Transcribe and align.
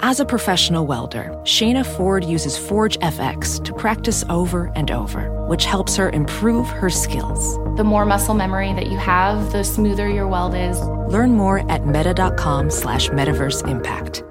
As 0.00 0.20
a 0.20 0.26
professional 0.26 0.86
welder, 0.86 1.30
Shayna 1.44 1.84
Ford 1.84 2.22
uses 2.22 2.58
Forge 2.58 2.98
FX 2.98 3.64
to 3.64 3.72
practice 3.72 4.24
over 4.28 4.70
and 4.76 4.90
over, 4.90 5.30
which 5.46 5.64
helps 5.64 5.96
her 5.96 6.10
improve 6.10 6.68
her 6.68 6.90
skills. 6.90 7.56
The 7.78 7.84
more 7.84 8.04
muscle 8.04 8.34
memory 8.34 8.74
that 8.74 8.88
you 8.88 8.98
have, 8.98 9.52
the 9.52 9.64
smoother 9.64 10.06
your 10.06 10.28
weld 10.28 10.54
is. 10.54 10.78
Learn 10.80 11.32
more 11.32 11.70
at 11.70 11.86
meta.com 11.86 12.70
slash 12.70 13.08
metaverse 13.08 13.66
impact. 13.66 14.22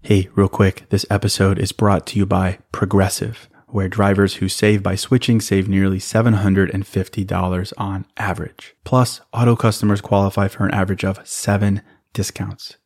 Hey, 0.00 0.28
real 0.34 0.48
quick, 0.48 0.88
this 0.88 1.04
episode 1.10 1.58
is 1.58 1.72
brought 1.72 2.06
to 2.06 2.18
you 2.18 2.24
by 2.24 2.58
Progressive, 2.72 3.50
where 3.66 3.88
drivers 3.88 4.36
who 4.36 4.48
save 4.48 4.82
by 4.82 4.94
switching 4.94 5.42
save 5.42 5.68
nearly 5.68 5.98
$750 5.98 7.72
on 7.76 8.06
average. 8.16 8.74
Plus, 8.84 9.20
auto 9.32 9.56
customers 9.56 10.00
qualify 10.00 10.48
for 10.48 10.64
an 10.64 10.72
average 10.72 11.04
of 11.04 11.20
seven 11.28 11.82
discounts. 12.14 12.78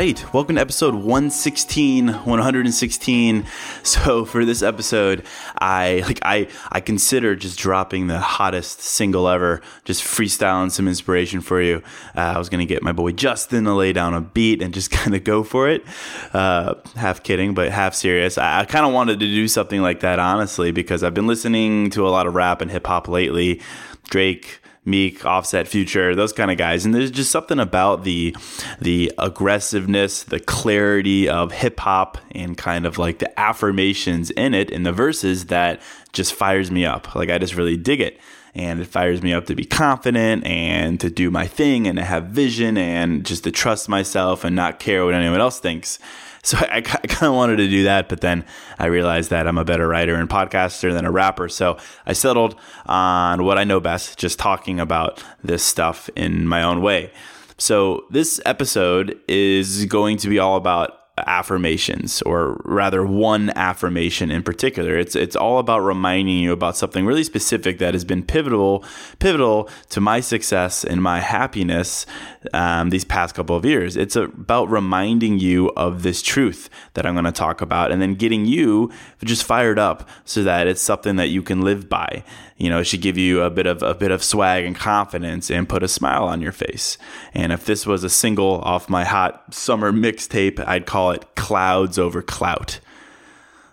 Right, 0.00 0.32
welcome 0.32 0.54
to 0.54 0.60
episode 0.62 0.94
116, 0.94 2.08
116. 2.08 3.46
So 3.82 4.24
for 4.24 4.46
this 4.46 4.62
episode, 4.62 5.26
I 5.58 6.02
like 6.06 6.20
I 6.22 6.48
I 6.72 6.80
consider 6.80 7.36
just 7.36 7.58
dropping 7.58 8.06
the 8.06 8.18
hottest 8.18 8.80
single 8.80 9.28
ever, 9.28 9.60
just 9.84 10.02
freestyling 10.02 10.70
some 10.70 10.88
inspiration 10.88 11.42
for 11.42 11.60
you. 11.60 11.82
Uh, 12.16 12.20
I 12.20 12.38
was 12.38 12.48
gonna 12.48 12.64
get 12.64 12.82
my 12.82 12.92
boy 12.92 13.12
Justin 13.12 13.64
to 13.64 13.74
lay 13.74 13.92
down 13.92 14.14
a 14.14 14.22
beat 14.22 14.62
and 14.62 14.72
just 14.72 14.90
kind 15.00 15.14
of 15.14 15.22
go 15.22 15.42
for 15.42 15.68
it. 15.68 15.84
Uh, 16.32 16.76
half 16.96 17.22
kidding, 17.22 17.52
but 17.52 17.70
half 17.70 17.94
serious. 17.94 18.38
I, 18.38 18.60
I 18.60 18.64
kind 18.64 18.86
of 18.86 18.94
wanted 18.94 19.20
to 19.20 19.26
do 19.26 19.48
something 19.48 19.82
like 19.82 20.00
that 20.00 20.18
honestly 20.18 20.72
because 20.72 21.04
I've 21.04 21.14
been 21.14 21.26
listening 21.26 21.90
to 21.90 22.08
a 22.08 22.10
lot 22.10 22.26
of 22.26 22.34
rap 22.34 22.62
and 22.62 22.70
hip 22.70 22.86
hop 22.86 23.06
lately. 23.06 23.60
Drake. 24.08 24.59
Meek, 24.84 25.26
Offset, 25.26 25.68
Future, 25.68 26.14
those 26.14 26.32
kind 26.32 26.50
of 26.50 26.56
guys. 26.56 26.84
And 26.84 26.94
there's 26.94 27.10
just 27.10 27.30
something 27.30 27.58
about 27.58 28.04
the 28.04 28.34
the 28.80 29.12
aggressiveness, 29.18 30.22
the 30.22 30.40
clarity 30.40 31.28
of 31.28 31.52
hip 31.52 31.80
hop, 31.80 32.18
and 32.32 32.56
kind 32.56 32.86
of 32.86 32.96
like 32.96 33.18
the 33.18 33.38
affirmations 33.38 34.30
in 34.30 34.54
it 34.54 34.70
in 34.70 34.82
the 34.82 34.92
verses 34.92 35.46
that 35.46 35.82
just 36.12 36.32
fires 36.32 36.70
me 36.70 36.84
up. 36.86 37.14
Like 37.14 37.30
I 37.30 37.38
just 37.38 37.54
really 37.54 37.76
dig 37.76 38.00
it. 38.00 38.18
And 38.52 38.80
it 38.80 38.86
fires 38.86 39.22
me 39.22 39.32
up 39.32 39.46
to 39.46 39.54
be 39.54 39.64
confident 39.64 40.44
and 40.44 40.98
to 41.00 41.08
do 41.08 41.30
my 41.30 41.46
thing 41.46 41.86
and 41.86 41.96
to 41.98 42.04
have 42.04 42.24
vision 42.24 42.76
and 42.76 43.24
just 43.24 43.44
to 43.44 43.52
trust 43.52 43.88
myself 43.88 44.42
and 44.42 44.56
not 44.56 44.80
care 44.80 45.04
what 45.04 45.14
anyone 45.14 45.40
else 45.40 45.60
thinks. 45.60 46.00
So 46.50 46.56
I, 46.58 46.76
I 46.76 46.80
kind 46.80 47.28
of 47.28 47.34
wanted 47.34 47.56
to 47.56 47.68
do 47.68 47.84
that, 47.84 48.08
but 48.08 48.22
then 48.22 48.46
I 48.78 48.86
realized 48.86 49.28
that 49.28 49.46
I'm 49.46 49.58
a 49.58 49.64
better 49.64 49.86
writer 49.86 50.14
and 50.14 50.26
podcaster 50.26 50.90
than 50.90 51.04
a 51.04 51.10
rapper. 51.10 51.50
So 51.50 51.76
I 52.06 52.14
settled 52.14 52.56
on 52.86 53.44
what 53.44 53.58
I 53.58 53.64
know 53.64 53.78
best, 53.78 54.18
just 54.18 54.38
talking 54.38 54.80
about 54.80 55.22
this 55.44 55.62
stuff 55.62 56.08
in 56.16 56.48
my 56.48 56.62
own 56.62 56.80
way. 56.80 57.12
So 57.58 58.06
this 58.10 58.40
episode 58.46 59.20
is 59.28 59.84
going 59.84 60.16
to 60.16 60.30
be 60.30 60.38
all 60.38 60.56
about 60.56 60.99
affirmations 61.26 62.22
or 62.22 62.60
rather 62.64 63.04
one 63.04 63.50
affirmation 63.50 64.30
in 64.30 64.42
particular. 64.42 64.96
It's 64.96 65.16
it's 65.16 65.36
all 65.36 65.58
about 65.58 65.80
reminding 65.80 66.38
you 66.38 66.52
about 66.52 66.76
something 66.76 67.06
really 67.06 67.24
specific 67.24 67.78
that 67.78 67.94
has 67.94 68.04
been 68.04 68.22
pivotal 68.22 68.84
pivotal 69.18 69.68
to 69.90 70.00
my 70.00 70.20
success 70.20 70.84
and 70.84 71.02
my 71.02 71.20
happiness 71.20 72.06
um, 72.52 72.90
these 72.90 73.04
past 73.04 73.34
couple 73.34 73.56
of 73.56 73.64
years. 73.64 73.96
It's 73.96 74.16
about 74.16 74.70
reminding 74.70 75.38
you 75.38 75.70
of 75.76 76.02
this 76.02 76.22
truth 76.22 76.70
that 76.94 77.06
I'm 77.06 77.14
going 77.14 77.24
to 77.24 77.32
talk 77.32 77.60
about 77.60 77.92
and 77.92 78.00
then 78.00 78.14
getting 78.14 78.44
you 78.44 78.90
just 79.24 79.44
fired 79.44 79.78
up 79.78 80.08
so 80.24 80.42
that 80.42 80.66
it's 80.66 80.82
something 80.82 81.16
that 81.16 81.28
you 81.28 81.42
can 81.42 81.62
live 81.62 81.88
by. 81.88 82.24
You 82.56 82.68
know, 82.68 82.80
it 82.80 82.84
should 82.84 83.00
give 83.00 83.16
you 83.16 83.42
a 83.42 83.48
bit 83.48 83.66
of 83.66 83.82
a 83.82 83.94
bit 83.94 84.10
of 84.10 84.22
swag 84.22 84.66
and 84.66 84.76
confidence 84.76 85.50
and 85.50 85.66
put 85.66 85.82
a 85.82 85.88
smile 85.88 86.24
on 86.24 86.42
your 86.42 86.52
face. 86.52 86.98
And 87.32 87.52
if 87.52 87.64
this 87.64 87.86
was 87.86 88.04
a 88.04 88.10
single 88.10 88.60
off 88.60 88.90
my 88.90 89.04
hot 89.04 89.54
summer 89.54 89.92
mixtape, 89.92 90.62
I'd 90.66 90.84
call 90.84 91.09
it 91.10 91.34
Clouds 91.36 91.98
Over 91.98 92.22
Clout. 92.22 92.80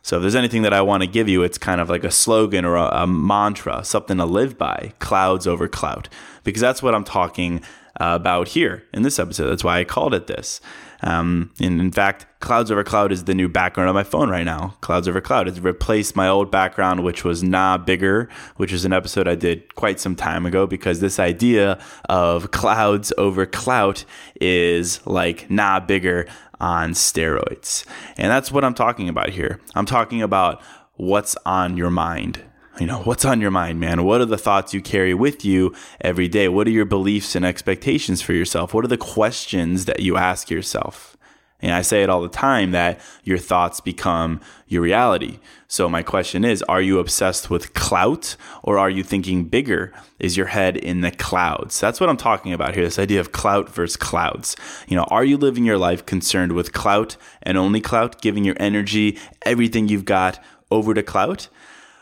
So 0.03 0.17
if 0.17 0.21
there's 0.21 0.35
anything 0.35 0.61
that 0.61 0.73
I 0.73 0.81
want 0.81 1.03
to 1.03 1.07
give 1.07 1.27
you, 1.27 1.43
it's 1.43 1.57
kind 1.57 1.81
of 1.81 1.89
like 1.89 2.03
a 2.05 2.11
slogan 2.11 2.63
or 2.63 2.75
a, 2.75 3.03
a 3.03 3.07
mantra, 3.07 3.83
something 3.83 4.17
to 4.17 4.25
live 4.25 4.57
by, 4.57 4.93
clouds 4.99 5.47
over 5.47 5.67
clout, 5.67 6.07
because 6.45 6.61
that's 6.61 6.81
what 6.81 6.95
I'm 6.95 7.03
talking 7.03 7.61
about 7.97 8.49
here 8.49 8.83
in 8.93 9.01
this 9.01 9.17
episode. 9.17 9.49
That's 9.49 9.63
why 9.63 9.79
I 9.79 9.83
called 9.83 10.13
it 10.13 10.27
this. 10.27 10.61
Um, 11.01 11.51
and 11.59 11.81
in 11.81 11.91
fact, 11.91 12.26
Clouds 12.39 12.69
Over 12.69 12.83
Clout 12.83 13.11
is 13.11 13.23
the 13.23 13.33
new 13.33 13.49
background 13.49 13.89
on 13.89 13.95
my 13.95 14.03
phone 14.03 14.29
right 14.29 14.45
now. 14.45 14.75
Clouds 14.81 15.07
Over 15.07 15.21
Clout 15.21 15.47
has 15.47 15.59
replaced 15.59 16.15
my 16.15 16.27
old 16.27 16.51
background, 16.51 17.03
which 17.03 17.23
was 17.23 17.43
Nah 17.43 17.77
Bigger, 17.77 18.29
which 18.57 18.71
is 18.71 18.85
an 18.85 18.93
episode 18.93 19.27
I 19.27 19.35
did 19.35 19.73
quite 19.75 19.99
some 19.99 20.15
time 20.15 20.45
ago 20.45 20.67
because 20.67 20.99
this 20.99 21.19
idea 21.19 21.79
of 22.09 22.51
clouds 22.51 23.11
over 23.17 23.45
clout 23.45 24.05
is 24.39 25.05
like 25.07 25.49
Nah 25.49 25.79
Bigger 25.79 26.27
on 26.59 26.91
steroids. 26.91 27.85
And 28.17 28.31
that's 28.31 28.51
what 28.51 28.63
I'm 28.63 28.75
talking 28.75 29.09
about 29.09 29.29
here. 29.29 29.59
I'm 29.75 29.85
talking 29.85 30.21
about 30.21 30.61
what's 30.95 31.35
on 31.45 31.77
your 31.77 31.89
mind 31.89 32.43
you 32.79 32.85
know, 32.85 32.99
what's 32.99 33.25
on 33.25 33.41
your 33.41 33.49
mind, 33.51 33.79
man? 33.79 34.03
What 34.03 34.21
are 34.21 34.25
the 34.25 34.37
thoughts 34.37 34.73
you 34.73 34.81
carry 34.81 35.13
with 35.13 35.43
you 35.43 35.73
every 36.01 36.27
day? 36.27 36.47
What 36.47 36.67
are 36.67 36.71
your 36.71 36.85
beliefs 36.85 37.35
and 37.35 37.43
expectations 37.43 38.21
for 38.21 38.33
yourself? 38.33 38.73
What 38.73 38.85
are 38.85 38.89
the 38.89 38.97
questions 38.97 39.85
that 39.85 40.01
you 40.01 40.15
ask 40.15 40.51
yourself? 40.51 41.16
And 41.59 41.71
I 41.71 41.81
say 41.81 42.03
it 42.03 42.09
all 42.09 42.21
the 42.21 42.29
time 42.29 42.71
that 42.71 42.99
your 43.23 43.39
thoughts 43.39 43.81
become 43.81 44.41
your 44.67 44.81
reality. 44.83 45.39
So 45.67 45.89
my 45.89 46.03
question 46.03 46.45
is, 46.45 46.61
are 46.63 46.81
you 46.81 46.99
obsessed 46.99 47.49
with 47.49 47.73
clout 47.73 48.35
or 48.61 48.77
are 48.77 48.91
you 48.91 49.03
thinking 49.03 49.45
bigger? 49.45 49.91
Is 50.19 50.37
your 50.37 50.47
head 50.47 50.77
in 50.77 51.01
the 51.01 51.09
clouds? 51.09 51.79
That's 51.79 51.99
what 51.99 52.09
I'm 52.09 52.17
talking 52.17 52.53
about 52.53 52.75
here. 52.75 52.83
This 52.83 52.99
idea 52.99 53.19
of 53.19 53.31
clout 53.31 53.73
versus 53.73 53.97
clouds. 53.97 54.55
You 54.87 54.95
know, 54.95 55.05
are 55.05 55.25
you 55.25 55.35
living 55.35 55.65
your 55.65 55.79
life 55.79 56.05
concerned 56.05 56.51
with 56.51 56.73
clout 56.73 57.17
and 57.41 57.57
only 57.57 57.81
clout, 57.81 58.21
giving 58.21 58.45
your 58.45 58.55
energy, 58.59 59.17
everything 59.41 59.87
you've 59.87 60.05
got 60.05 60.41
over 60.69 60.93
to 60.93 61.01
clout? 61.01 61.49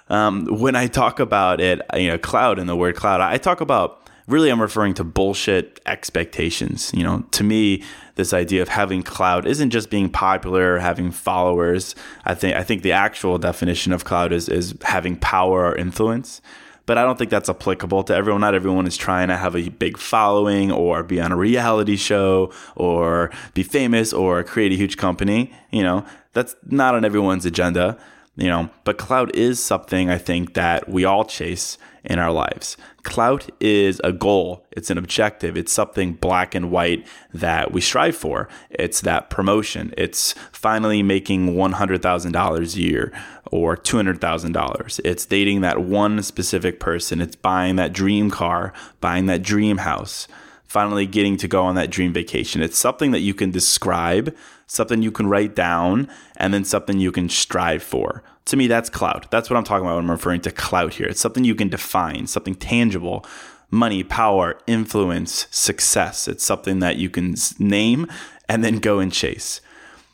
Um, 0.10 0.46
when 0.46 0.76
I 0.76 0.88
talk 0.88 1.20
about 1.20 1.62
it, 1.62 1.82
you 1.96 2.10
know, 2.10 2.18
cloud 2.18 2.60
and 2.60 2.70
the 2.70 2.76
word 2.76 2.96
cloud, 2.96 3.22
I 3.22 3.38
talk 3.38 3.62
about 3.62 4.05
really 4.28 4.50
I'm 4.50 4.62
referring 4.62 4.94
to 4.96 5.04
bullshit 5.04 5.80
expectations. 5.86 6.92
You 6.94 7.04
know, 7.04 7.26
to 7.32 7.44
me, 7.44 7.84
this 8.16 8.34
idea 8.34 8.62
of 8.62 8.70
having 8.70 9.04
cloud 9.04 9.46
isn't 9.46 9.70
just 9.70 9.90
being 9.90 10.10
popular 10.10 10.76
or 10.76 10.80
having 10.80 11.12
followers. 11.12 11.96
I 12.26 12.34
think 12.34 12.56
I 12.56 12.64
think 12.64 12.82
the 12.82 12.92
actual 12.92 13.38
definition 13.38 13.94
of 13.94 14.06
cloud 14.06 14.32
is 14.32 14.50
is 14.50 14.76
having 14.84 15.18
power 15.18 15.66
or 15.66 15.76
influence. 15.76 16.42
But 16.88 17.00
I 17.00 17.04
don't 17.04 17.18
think 17.18 17.32
that's 17.32 17.50
applicable 17.50 18.04
to 18.04 18.16
everyone. 18.16 18.42
Not 18.42 18.54
everyone 18.54 18.86
is 18.86 18.96
trying 18.96 19.30
to 19.30 19.38
have 19.38 19.56
a 19.56 19.70
big 19.70 19.98
following 19.98 20.72
or 20.72 21.02
be 21.02 21.20
on 21.20 21.32
a 21.32 21.36
reality 21.36 21.96
show 21.96 22.54
or 22.76 23.32
be 23.56 23.64
famous 23.64 24.14
or 24.14 24.44
create 24.44 24.72
a 24.72 24.76
huge 24.76 24.96
company. 24.96 25.52
You 25.72 25.82
know, 25.82 26.06
that's 26.34 26.56
not 26.68 26.94
on 26.94 27.04
everyone's 27.04 27.46
agenda. 27.46 27.98
You 28.36 28.48
know, 28.48 28.70
but 28.84 28.98
clout 28.98 29.34
is 29.36 29.64
something 29.64 30.10
I 30.10 30.18
think 30.18 30.54
that 30.56 30.90
we 30.90 31.06
all 31.06 31.26
chase 31.26 31.78
in 32.04 32.20
our 32.20 32.32
lives. 32.32 32.78
Clout 33.04 33.50
is 33.60 34.00
a 34.04 34.12
goal, 34.12 34.66
it's 34.72 34.90
an 34.90 34.98
objective, 34.98 35.58
it's 35.58 35.72
something 35.72 36.14
black 36.14 36.54
and 36.54 36.70
white 36.70 37.06
that 37.34 37.72
we 37.72 37.82
strive 37.82 38.16
for. 38.16 38.48
It's 38.70 39.02
that 39.02 39.30
promotion, 39.30 39.94
it's 39.98 40.34
finally 40.52 41.02
making 41.02 41.56
$100,000 41.56 42.76
a 42.76 42.82
year 42.82 43.12
or 43.52 43.78
$200,000. 43.78 45.00
It's 45.04 45.26
dating 45.26 45.62
that 45.62 45.82
one 45.82 46.22
specific 46.22 46.80
person, 46.80 47.22
it's 47.22 47.36
buying 47.36 47.76
that 47.78 47.94
dream 47.94 48.30
car, 48.30 48.74
buying 49.02 49.28
that 49.28 49.42
dream 49.42 49.78
house 49.78 50.28
finally 50.76 51.06
getting 51.06 51.38
to 51.38 51.48
go 51.48 51.64
on 51.64 51.76
that 51.76 51.90
dream 51.90 52.12
vacation. 52.12 52.62
It's 52.62 52.78
something 52.78 53.12
that 53.12 53.22
you 53.22 53.34
can 53.34 53.50
describe, 53.50 54.36
something 54.68 55.02
you 55.02 55.10
can 55.10 55.26
write 55.26 55.56
down, 55.56 56.10
and 56.36 56.54
then 56.54 56.66
something 56.66 57.00
you 57.00 57.14
can 57.14 57.30
strive 57.30 57.82
for. 57.82 58.24
To 58.48 58.58
me, 58.58 58.68
that's 58.68 58.90
clout. 58.90 59.32
That's 59.32 59.50
what 59.50 59.56
I'm 59.56 59.64
talking 59.64 59.86
about 59.86 59.96
when 59.96 60.04
I'm 60.04 60.12
referring 60.12 60.42
to 60.42 60.52
clout 60.52 60.96
here. 60.96 61.08
It's 61.08 61.22
something 61.22 61.46
you 61.46 61.56
can 61.56 61.70
define, 61.70 62.28
something 62.28 62.56
tangible. 62.56 63.26
Money, 63.72 64.04
power, 64.04 64.60
influence, 64.68 65.48
success. 65.50 66.28
It's 66.28 66.44
something 66.44 66.80
that 66.80 66.98
you 66.98 67.10
can 67.10 67.36
name 67.58 68.06
and 68.50 68.62
then 68.62 68.80
go 68.80 69.00
and 69.00 69.14
chase. 69.14 69.62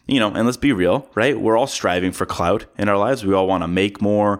You 0.05 0.19
know, 0.19 0.31
and 0.31 0.45
let's 0.45 0.57
be 0.57 0.73
real, 0.73 1.09
right? 1.15 1.41
We're 1.41 1.57
all 1.57 1.65
striving 1.65 2.11
for 2.11 2.27
clout 2.27 2.67
in 2.77 2.87
our 2.87 2.99
lives. 2.99 3.25
We 3.25 3.33
all 3.33 3.47
want 3.47 3.63
to 3.63 3.67
make 3.67 3.99
more, 3.99 4.39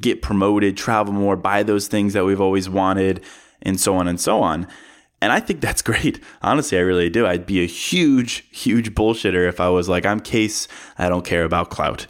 get 0.00 0.22
promoted, 0.22 0.78
travel 0.78 1.12
more, 1.12 1.36
buy 1.36 1.62
those 1.62 1.88
things 1.88 2.14
that 2.14 2.24
we've 2.24 2.40
always 2.40 2.70
wanted, 2.70 3.22
and 3.60 3.78
so 3.78 3.96
on 3.96 4.08
and 4.08 4.18
so 4.18 4.40
on. 4.40 4.66
And 5.20 5.32
I 5.32 5.40
think 5.40 5.60
that's 5.60 5.82
great. 5.90 6.20
Honestly, 6.42 6.78
I 6.78 6.82
really 6.82 7.10
do. 7.10 7.26
I'd 7.26 7.46
be 7.46 7.62
a 7.62 7.66
huge, 7.66 8.46
huge 8.50 8.94
bullshitter 8.94 9.48
if 9.48 9.60
I 9.60 9.68
was 9.68 9.88
like, 9.88 10.06
I'm 10.06 10.20
Case, 10.20 10.68
I 10.98 11.08
don't 11.08 11.24
care 11.24 11.44
about 11.44 11.70
clout. 11.70 12.06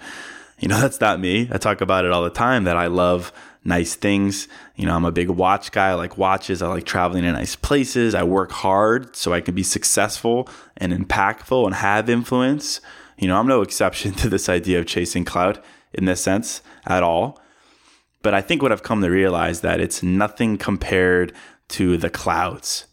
You 0.59 0.69
know, 0.69 0.81
that's 0.81 1.01
not 1.01 1.21
me. 1.21 1.49
I 1.51 1.59
talk 1.59 1.81
about 1.81 2.05
it 2.05 2.13
all 2.13 2.23
the 2.23 2.31
time 2.31 2.65
that 2.65 2.77
I 2.77 2.87
love 2.87 3.33
nice 3.65 3.95
things. 3.95 4.49
You 4.77 4.87
know, 4.87 4.95
I'm 4.95 5.05
a 5.05 5.13
big 5.13 5.29
watch 5.29 5.73
guy. 5.73 5.91
I 5.91 5.95
like 5.95 6.17
watches. 6.17 6.63
I 6.63 6.69
like 6.69 6.85
traveling 6.85 7.23
to 7.23 7.33
nice 7.33 7.57
places. 7.57 8.15
I 8.15 8.23
work 8.23 8.53
hard 8.53 9.17
so 9.17 9.33
I 9.33 9.41
can 9.41 9.55
be 9.55 9.63
successful 9.63 10.49
and 10.77 10.93
impactful 10.93 11.67
and 11.67 11.75
have 11.75 12.09
influence. 12.09 12.81
You 13.19 13.29
know, 13.29 13.39
I'm 13.39 13.47
no 13.47 13.63
exception 13.69 14.13
to 14.15 14.29
this 14.29 14.49
idea 14.49 14.79
of 14.79 14.87
chasing 14.87 15.25
clout 15.25 15.63
in 15.93 16.05
this 16.05 16.21
sense 16.21 16.63
at 16.87 17.03
all. 17.03 17.41
But 18.23 18.35
I 18.35 18.41
think 18.41 18.63
what 18.63 18.73
I've 18.73 18.83
come 18.83 19.01
to 19.03 19.09
realize 19.09 19.61
that 19.61 19.81
it's 19.81 20.03
nothing 20.03 20.59
compared 20.59 21.33
to 21.69 21.97
the 21.97 22.11
clouds 22.11 22.87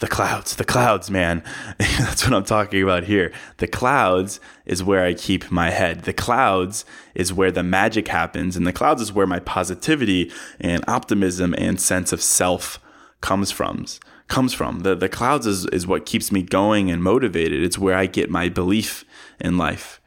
the 0.00 0.08
clouds, 0.08 0.56
the 0.56 0.64
clouds, 0.64 1.10
man. 1.10 1.42
That's 1.78 2.24
what 2.24 2.34
I'm 2.34 2.44
talking 2.44 2.82
about 2.82 3.04
here. 3.04 3.32
The 3.58 3.68
clouds 3.68 4.40
is 4.66 4.82
where 4.82 5.04
I 5.04 5.14
keep 5.14 5.50
my 5.50 5.70
head. 5.70 6.02
The 6.02 6.12
clouds 6.12 6.84
is 7.14 7.32
where 7.32 7.52
the 7.52 7.62
magic 7.62 8.08
happens. 8.08 8.56
And 8.56 8.66
the 8.66 8.72
clouds 8.72 9.00
is 9.00 9.12
where 9.12 9.26
my 9.26 9.38
positivity 9.38 10.32
and 10.58 10.84
optimism 10.88 11.54
and 11.56 11.80
sense 11.80 12.12
of 12.12 12.20
self 12.20 12.80
comes 13.20 13.52
from. 13.52 13.86
Comes 14.26 14.52
from. 14.52 14.80
The, 14.80 14.94
the 14.96 15.08
clouds 15.08 15.46
is, 15.46 15.66
is 15.66 15.86
what 15.86 16.06
keeps 16.06 16.32
me 16.32 16.42
going 16.42 16.90
and 16.90 17.02
motivated. 17.02 17.62
It's 17.62 17.78
where 17.78 17.96
I 17.96 18.06
get 18.06 18.30
my 18.30 18.48
belief 18.48 19.04
in 19.40 19.56
life. 19.58 20.00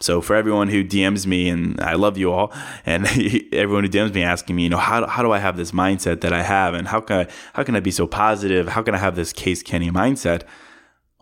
So 0.00 0.22
for 0.22 0.34
everyone 0.34 0.68
who 0.68 0.82
DMs 0.82 1.26
me, 1.26 1.50
and 1.50 1.78
I 1.80 1.94
love 1.94 2.16
you 2.16 2.32
all, 2.32 2.52
and 2.86 3.06
everyone 3.52 3.84
who 3.84 3.90
DMs 3.90 4.14
me 4.14 4.22
asking 4.22 4.56
me, 4.56 4.64
you 4.64 4.70
know, 4.70 4.78
how, 4.78 5.06
how 5.06 5.22
do 5.22 5.30
I 5.30 5.38
have 5.38 5.58
this 5.58 5.72
mindset 5.72 6.22
that 6.22 6.32
I 6.32 6.42
have, 6.42 6.72
and 6.72 6.88
how 6.88 7.00
can 7.00 7.20
I 7.20 7.26
how 7.52 7.62
can 7.62 7.76
I 7.76 7.80
be 7.80 7.90
so 7.90 8.06
positive? 8.06 8.68
How 8.68 8.82
can 8.82 8.94
I 8.94 8.98
have 8.98 9.14
this 9.14 9.32
Case 9.32 9.62
Kenny 9.62 9.90
mindset? 9.90 10.42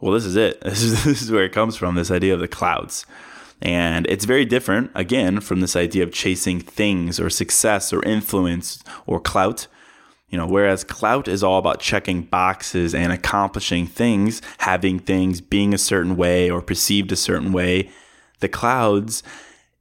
Well, 0.01 0.13
this 0.13 0.25
is 0.25 0.37
it. 0.37 0.61
This 0.65 0.83
is 0.83 1.05
this 1.05 1.23
is 1.23 1.33
where 1.33 1.45
it 1.45 1.53
comes 1.53 1.77
from. 1.77 1.97
This 1.97 2.13
idea 2.13 2.35
of 2.35 2.41
the 2.41 2.47
clouds, 2.47 3.05
and 3.61 4.07
it's 4.07 4.25
very 4.25 4.45
different 4.45 4.93
again 4.95 5.41
from 5.41 5.61
this 5.61 5.75
idea 5.75 6.05
of 6.05 6.13
chasing 6.13 6.61
things 6.61 7.19
or 7.19 7.31
success 7.31 7.93
or 7.93 8.03
influence 8.05 8.83
or 9.07 9.19
clout. 9.19 9.67
You 10.29 10.37
know, 10.37 10.47
whereas 10.47 10.85
clout 10.85 11.27
is 11.27 11.43
all 11.43 11.59
about 11.59 11.81
checking 11.81 12.23
boxes 12.23 12.95
and 12.95 13.11
accomplishing 13.13 13.87
things, 13.87 14.43
having 14.59 14.99
things, 14.99 15.41
being 15.41 15.73
a 15.73 15.79
certain 15.79 16.17
way 16.17 16.51
or 16.51 16.61
perceived 16.61 17.11
a 17.11 17.17
certain 17.17 17.51
way 17.51 17.91
the 18.41 18.49
clouds 18.49 19.23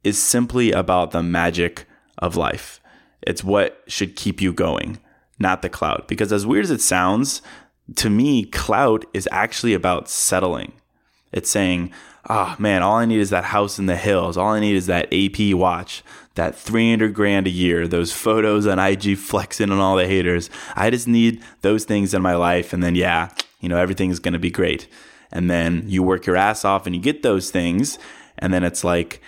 is 0.04 0.20
simply 0.20 0.72
about 0.72 1.10
the 1.10 1.22
magic 1.22 1.86
of 2.18 2.36
life. 2.36 2.80
It's 3.22 3.44
what 3.44 3.82
should 3.86 4.16
keep 4.16 4.40
you 4.40 4.52
going, 4.52 4.98
not 5.38 5.62
the 5.62 5.68
cloud. 5.68 6.06
Because 6.06 6.32
as 6.32 6.46
weird 6.46 6.64
as 6.64 6.70
it 6.70 6.80
sounds, 6.80 7.42
to 7.96 8.10
me, 8.10 8.44
clout 8.44 9.04
is 9.12 9.28
actually 9.32 9.74
about 9.74 10.08
settling. 10.08 10.72
It's 11.32 11.50
saying, 11.50 11.92
oh 12.28 12.56
man, 12.58 12.82
all 12.82 12.96
I 12.96 13.04
need 13.04 13.20
is 13.20 13.30
that 13.30 13.44
house 13.44 13.78
in 13.78 13.86
the 13.86 13.96
hills. 13.96 14.36
All 14.36 14.52
I 14.52 14.60
need 14.60 14.76
is 14.76 14.86
that 14.86 15.12
AP 15.12 15.54
watch, 15.54 16.02
that 16.34 16.54
300 16.54 17.14
grand 17.14 17.46
a 17.46 17.50
year, 17.50 17.86
those 17.86 18.12
photos 18.12 18.66
on 18.66 18.78
IG 18.78 19.16
flexing 19.16 19.70
on 19.70 19.78
all 19.78 19.96
the 19.96 20.06
haters. 20.06 20.48
I 20.76 20.90
just 20.90 21.08
need 21.08 21.42
those 21.62 21.84
things 21.84 22.14
in 22.14 22.22
my 22.22 22.34
life. 22.34 22.72
And 22.72 22.82
then, 22.82 22.94
yeah, 22.94 23.30
you 23.60 23.68
know, 23.68 23.78
everything's 23.78 24.20
going 24.20 24.32
to 24.32 24.38
be 24.38 24.50
great. 24.50 24.88
And 25.30 25.50
then 25.50 25.84
you 25.86 26.02
work 26.02 26.26
your 26.26 26.36
ass 26.36 26.64
off 26.64 26.86
and 26.86 26.94
you 26.94 27.02
get 27.02 27.22
those 27.22 27.50
things 27.50 27.98
and 28.38 28.52
then 28.52 28.64
it's 28.64 28.84
like 28.84 29.20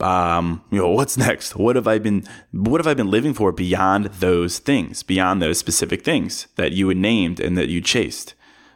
um, 0.00 0.62
you 0.70 0.78
know, 0.78 0.90
what's 0.90 1.16
next? 1.28 1.56
What 1.56 1.76
have 1.76 1.88
I 1.88 1.98
been 1.98 2.24
what 2.52 2.80
have 2.80 2.86
I 2.86 2.94
been 2.94 3.10
living 3.10 3.34
for 3.34 3.52
beyond 3.52 4.06
those 4.06 4.58
things, 4.58 5.02
beyond 5.02 5.40
those 5.40 5.58
specific 5.58 6.04
things 6.04 6.48
that 6.56 6.72
you 6.72 6.88
had 6.88 6.98
named 6.98 7.40
and 7.40 7.56
that 7.56 7.68
you 7.68 7.80
chased? 7.80 8.34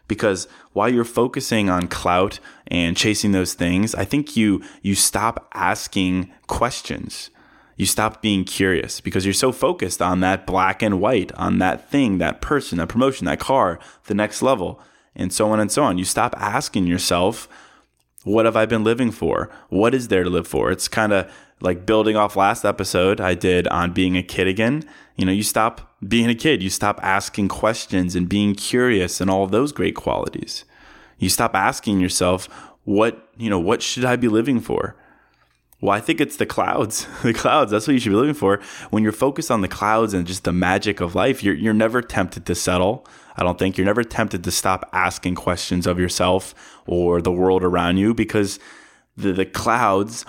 Because 0.09 0.49
while 0.73 0.89
you're 0.89 1.05
focusing 1.05 1.71
on 1.71 1.87
clout 1.87 2.41
and 2.67 2.97
chasing 2.97 3.33
those 3.33 3.55
things, 3.55 3.95
I 3.95 4.05
think 4.05 4.37
you 4.37 4.63
you 4.83 4.95
stop 4.95 5.49
asking 5.55 6.33
questions. 6.47 7.31
You 7.77 7.87
stop 7.87 8.21
being 8.21 8.45
curious 8.45 9.01
because 9.01 9.25
you're 9.25 9.33
so 9.33 9.53
focused 9.53 10.03
on 10.03 10.21
that 10.21 10.47
black 10.47 10.83
and 10.83 11.01
white, 11.01 11.33
on 11.33 11.59
that 11.61 11.91
thing, 11.91 12.19
that 12.19 12.43
person, 12.43 12.77
that 12.77 12.91
promotion, 12.91 13.25
that 13.25 13.41
car, 13.41 13.79
the 14.05 14.13
next 14.15 14.43
level, 14.43 14.81
and 15.17 15.33
so 15.33 15.51
on 15.51 15.61
and 15.61 15.73
so 15.73 15.85
on. 15.85 15.97
You 15.97 16.05
stop 16.05 16.35
asking 16.37 16.87
yourself, 16.87 17.49
what 18.25 18.45
have 18.45 18.57
I 18.57 18.67
been 18.67 18.85
living 18.85 19.11
for? 19.11 19.51
What 19.69 19.95
is 19.95 20.09
there 20.09 20.25
to 20.25 20.31
live 20.31 20.47
for? 20.47 20.71
It's 20.71 20.89
kind 20.89 21.13
of 21.13 21.31
like 21.61 21.87
building 21.87 22.17
off 22.17 22.37
last 22.37 22.65
episode 22.65 23.21
I 23.21 23.35
did 23.35 23.67
on 23.69 23.93
being 23.93 24.17
a 24.17 24.23
kid 24.23 24.47
again. 24.47 24.85
You 25.17 25.27
know, 25.27 25.33
you 25.33 25.43
stop 25.43 25.95
being 26.07 26.29
a 26.29 26.35
kid, 26.35 26.63
you 26.63 26.71
stop 26.71 26.99
asking 27.03 27.49
questions 27.49 28.15
and 28.15 28.29
being 28.29 28.55
curious 28.55 29.21
and 29.21 29.31
all 29.31 29.47
those 29.47 29.73
great 29.73 29.95
qualities. 29.95 30.65
You 31.19 31.29
stop 31.29 31.55
asking 31.55 32.01
yourself, 32.01 32.47
what, 32.85 33.29
you 33.37 33.51
know, 33.51 33.59
what 33.59 33.83
should 33.83 34.05
I 34.05 34.17
be 34.17 34.29
living 34.29 34.61
for? 34.61 34.97
Well, 35.81 35.93
I 35.93 36.01
think 36.01 36.21
it's 36.21 36.37
the 36.37 36.47
clouds. 36.47 37.07
the 37.23 37.33
clouds, 37.33 37.71
that's 37.71 37.87
what 37.87 37.95
you 37.95 38.01
should 38.01 38.11
be 38.11 38.17
living 38.17 38.35
for. 38.35 38.61
When 38.91 39.03
you're 39.03 39.13
focused 39.13 39.51
on 39.51 39.61
the 39.61 39.69
clouds 39.69 40.15
and 40.15 40.27
just 40.27 40.45
the 40.45 40.53
magic 40.53 41.01
of 41.01 41.15
life, 41.15 41.43
you're, 41.43 41.55
you're 41.55 41.75
never 41.75 42.03
tempted 42.03 42.47
to 42.47 42.55
settle. 42.55 43.07
I 43.37 43.43
don't 43.43 43.59
think 43.59 43.79
you're 43.79 43.87
never 43.87 44.05
tempted 44.05 44.45
to 44.45 44.51
stop 44.51 44.89
asking 44.93 45.37
questions 45.37 45.87
of 45.87 45.99
yourself 45.99 46.55
or 46.87 47.23
the 47.23 47.33
world 47.33 47.63
around 47.63 47.99
you 47.99 48.15
because 48.15 48.59
the, 49.17 49.33
the 49.33 49.47
clouds, 49.47 50.25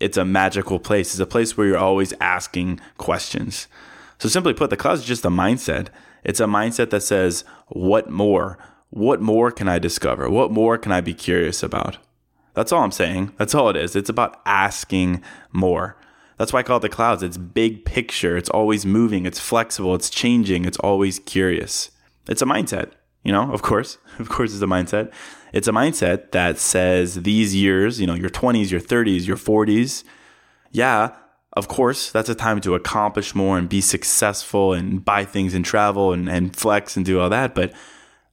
it's 0.00 0.16
a 0.16 0.24
magical 0.24 0.78
place. 0.78 1.12
It's 1.12 1.20
a 1.20 1.26
place 1.26 1.56
where 1.56 1.66
you're 1.66 1.78
always 1.78 2.12
asking 2.20 2.80
questions. 2.98 3.66
So, 4.18 4.28
simply 4.28 4.54
put, 4.54 4.70
the 4.70 4.76
clouds 4.76 5.02
is 5.02 5.06
just 5.06 5.24
a 5.24 5.30
mindset. 5.30 5.88
It's 6.22 6.40
a 6.40 6.44
mindset 6.44 6.90
that 6.90 7.02
says, 7.02 7.44
What 7.68 8.08
more? 8.10 8.58
What 8.90 9.20
more 9.20 9.50
can 9.50 9.68
I 9.68 9.78
discover? 9.78 10.30
What 10.30 10.52
more 10.52 10.78
can 10.78 10.92
I 10.92 11.00
be 11.00 11.14
curious 11.14 11.62
about? 11.62 11.98
That's 12.54 12.70
all 12.70 12.84
I'm 12.84 12.92
saying. 12.92 13.34
That's 13.36 13.54
all 13.54 13.68
it 13.68 13.76
is. 13.76 13.96
It's 13.96 14.08
about 14.08 14.40
asking 14.46 15.22
more. 15.52 15.96
That's 16.38 16.52
why 16.52 16.60
I 16.60 16.62
call 16.62 16.78
it 16.78 16.80
the 16.80 16.88
clouds. 16.88 17.22
It's 17.22 17.36
big 17.36 17.84
picture. 17.84 18.36
It's 18.36 18.48
always 18.48 18.86
moving. 18.86 19.26
It's 19.26 19.40
flexible. 19.40 19.94
It's 19.94 20.10
changing. 20.10 20.64
It's 20.64 20.78
always 20.78 21.18
curious. 21.18 21.90
It's 22.28 22.42
a 22.42 22.46
mindset, 22.46 22.92
you 23.22 23.32
know, 23.32 23.52
of 23.52 23.62
course. 23.62 23.98
Of 24.18 24.28
course, 24.28 24.52
it's 24.52 24.62
a 24.62 24.66
mindset. 24.66 25.12
It's 25.52 25.66
a 25.66 25.72
mindset 25.72 26.30
that 26.30 26.58
says 26.58 27.22
these 27.22 27.54
years, 27.54 28.00
you 28.00 28.06
know, 28.06 28.14
your 28.14 28.30
20s, 28.30 28.70
your 28.70 28.80
30s, 28.80 29.26
your 29.26 29.36
40s, 29.36 30.04
yeah, 30.70 31.14
of 31.54 31.68
course, 31.68 32.10
that's 32.10 32.28
a 32.28 32.34
time 32.34 32.60
to 32.62 32.74
accomplish 32.74 33.34
more 33.34 33.56
and 33.56 33.68
be 33.68 33.80
successful 33.80 34.72
and 34.72 35.04
buy 35.04 35.24
things 35.24 35.54
and 35.54 35.64
travel 35.64 36.12
and, 36.12 36.28
and 36.28 36.54
flex 36.54 36.96
and 36.96 37.06
do 37.06 37.20
all 37.20 37.30
that. 37.30 37.54
But 37.54 37.72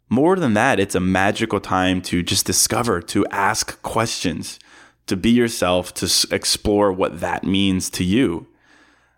more 0.10 0.36
than 0.36 0.55
that, 0.55 0.79
it's 0.79 0.95
a 0.95 1.00
magical 1.00 1.60
time 1.60 2.01
to 2.03 2.24
just 2.24 2.45
discover, 2.45 3.00
to 3.03 3.25
ask 3.27 3.81
questions, 3.83 4.60
to 5.05 5.15
be 5.15 5.29
yourself, 5.29 5.93
to 5.95 6.27
explore 6.31 6.91
what 6.91 7.19
that 7.19 7.43
means 7.43 7.89
to 7.91 8.03
you. 8.03 8.48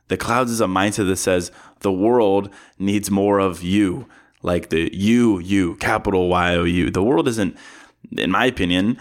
The 0.10 0.18
clouds 0.18 0.52
is 0.52 0.60
a 0.60 0.66
mindset 0.66 1.08
that 1.08 1.18
says 1.18 1.52
the 1.80 1.92
world 1.92 2.50
needs 2.78 3.10
more 3.10 3.40
of 3.40 3.64
you 3.64 4.08
like 4.44 4.70
the 4.70 4.90
you, 4.94 5.40
you, 5.40 5.76
capital 5.76 6.30
Y 6.30 6.56
O 6.56 6.64
U. 6.64 6.92
The 6.92 7.04
world 7.04 7.28
isn't, 7.28 7.58
in 8.16 8.30
my 8.30 8.46
opinion, 8.46 9.00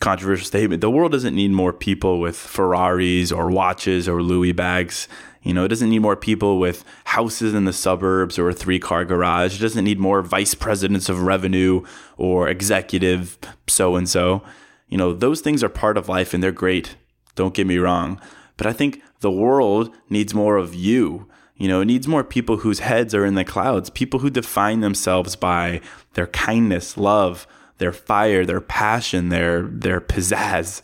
controversial 0.00 0.46
statement, 0.46 0.80
the 0.80 0.90
world 0.90 1.12
doesn't 1.12 1.34
need 1.34 1.50
more 1.50 1.72
people 1.72 2.20
with 2.20 2.36
Ferraris 2.36 3.32
or 3.32 3.50
watches 3.50 4.08
or 4.08 4.22
Louis 4.22 4.52
bags. 4.52 5.08
You 5.42 5.54
know, 5.54 5.64
it 5.64 5.68
doesn't 5.68 5.90
need 5.90 6.00
more 6.00 6.16
people 6.16 6.58
with 6.58 6.84
houses 7.04 7.54
in 7.54 7.64
the 7.64 7.72
suburbs 7.72 8.38
or 8.38 8.48
a 8.48 8.52
three 8.52 8.78
car 8.78 9.04
garage. 9.04 9.56
It 9.56 9.62
doesn't 9.62 9.84
need 9.84 9.98
more 9.98 10.22
vice 10.22 10.54
presidents 10.54 11.08
of 11.08 11.22
revenue 11.22 11.82
or 12.16 12.48
executive 12.48 13.38
so 13.66 13.96
and 13.96 14.08
so. 14.08 14.42
You 14.88 14.98
know, 14.98 15.12
those 15.12 15.40
things 15.40 15.64
are 15.64 15.68
part 15.68 15.96
of 15.96 16.08
life 16.08 16.34
and 16.34 16.42
they're 16.42 16.52
great. 16.52 16.96
Don't 17.34 17.54
get 17.54 17.66
me 17.66 17.78
wrong. 17.78 18.20
But 18.56 18.66
I 18.66 18.72
think 18.72 19.02
the 19.20 19.30
world 19.30 19.94
needs 20.10 20.34
more 20.34 20.56
of 20.56 20.74
you. 20.74 21.28
You 21.56 21.68
know, 21.68 21.80
it 21.80 21.86
needs 21.86 22.06
more 22.06 22.22
people 22.24 22.58
whose 22.58 22.80
heads 22.80 23.14
are 23.14 23.24
in 23.24 23.34
the 23.34 23.44
clouds, 23.44 23.88
people 23.90 24.20
who 24.20 24.30
define 24.30 24.80
themselves 24.80 25.36
by 25.36 25.80
their 26.14 26.26
kindness, 26.26 26.96
love, 26.98 27.46
their 27.78 27.92
fire, 27.92 28.44
their 28.44 28.60
passion, 28.60 29.30
their 29.30 29.62
their 29.62 30.00
pizzazz. 30.00 30.82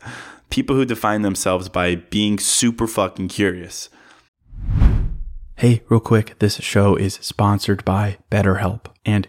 People 0.51 0.77
who 0.77 0.85
define 0.85 1.23
themselves 1.23 1.69
by 1.69 1.97
being 1.97 2.39
super 2.39 2.87
fucking 2.87 3.29
curious. 3.29 3.89
Hey, 5.57 5.83
real 5.89 6.01
quick, 6.01 6.39
this 6.41 6.57
show 6.57 6.97
is 6.97 7.15
sponsored 7.15 7.85
by 7.85 8.19
BetterHelp. 8.31 8.87
And, 9.05 9.29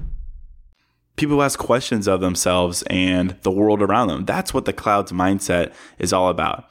people 1.21 1.43
ask 1.43 1.59
questions 1.59 2.07
of 2.07 2.19
themselves 2.19 2.83
and 2.87 3.37
the 3.43 3.51
world 3.51 3.81
around 3.81 4.07
them. 4.07 4.25
That's 4.25 4.53
what 4.53 4.65
the 4.65 4.73
clouds 4.73 5.11
mindset 5.11 5.71
is 5.99 6.11
all 6.11 6.29
about. 6.29 6.67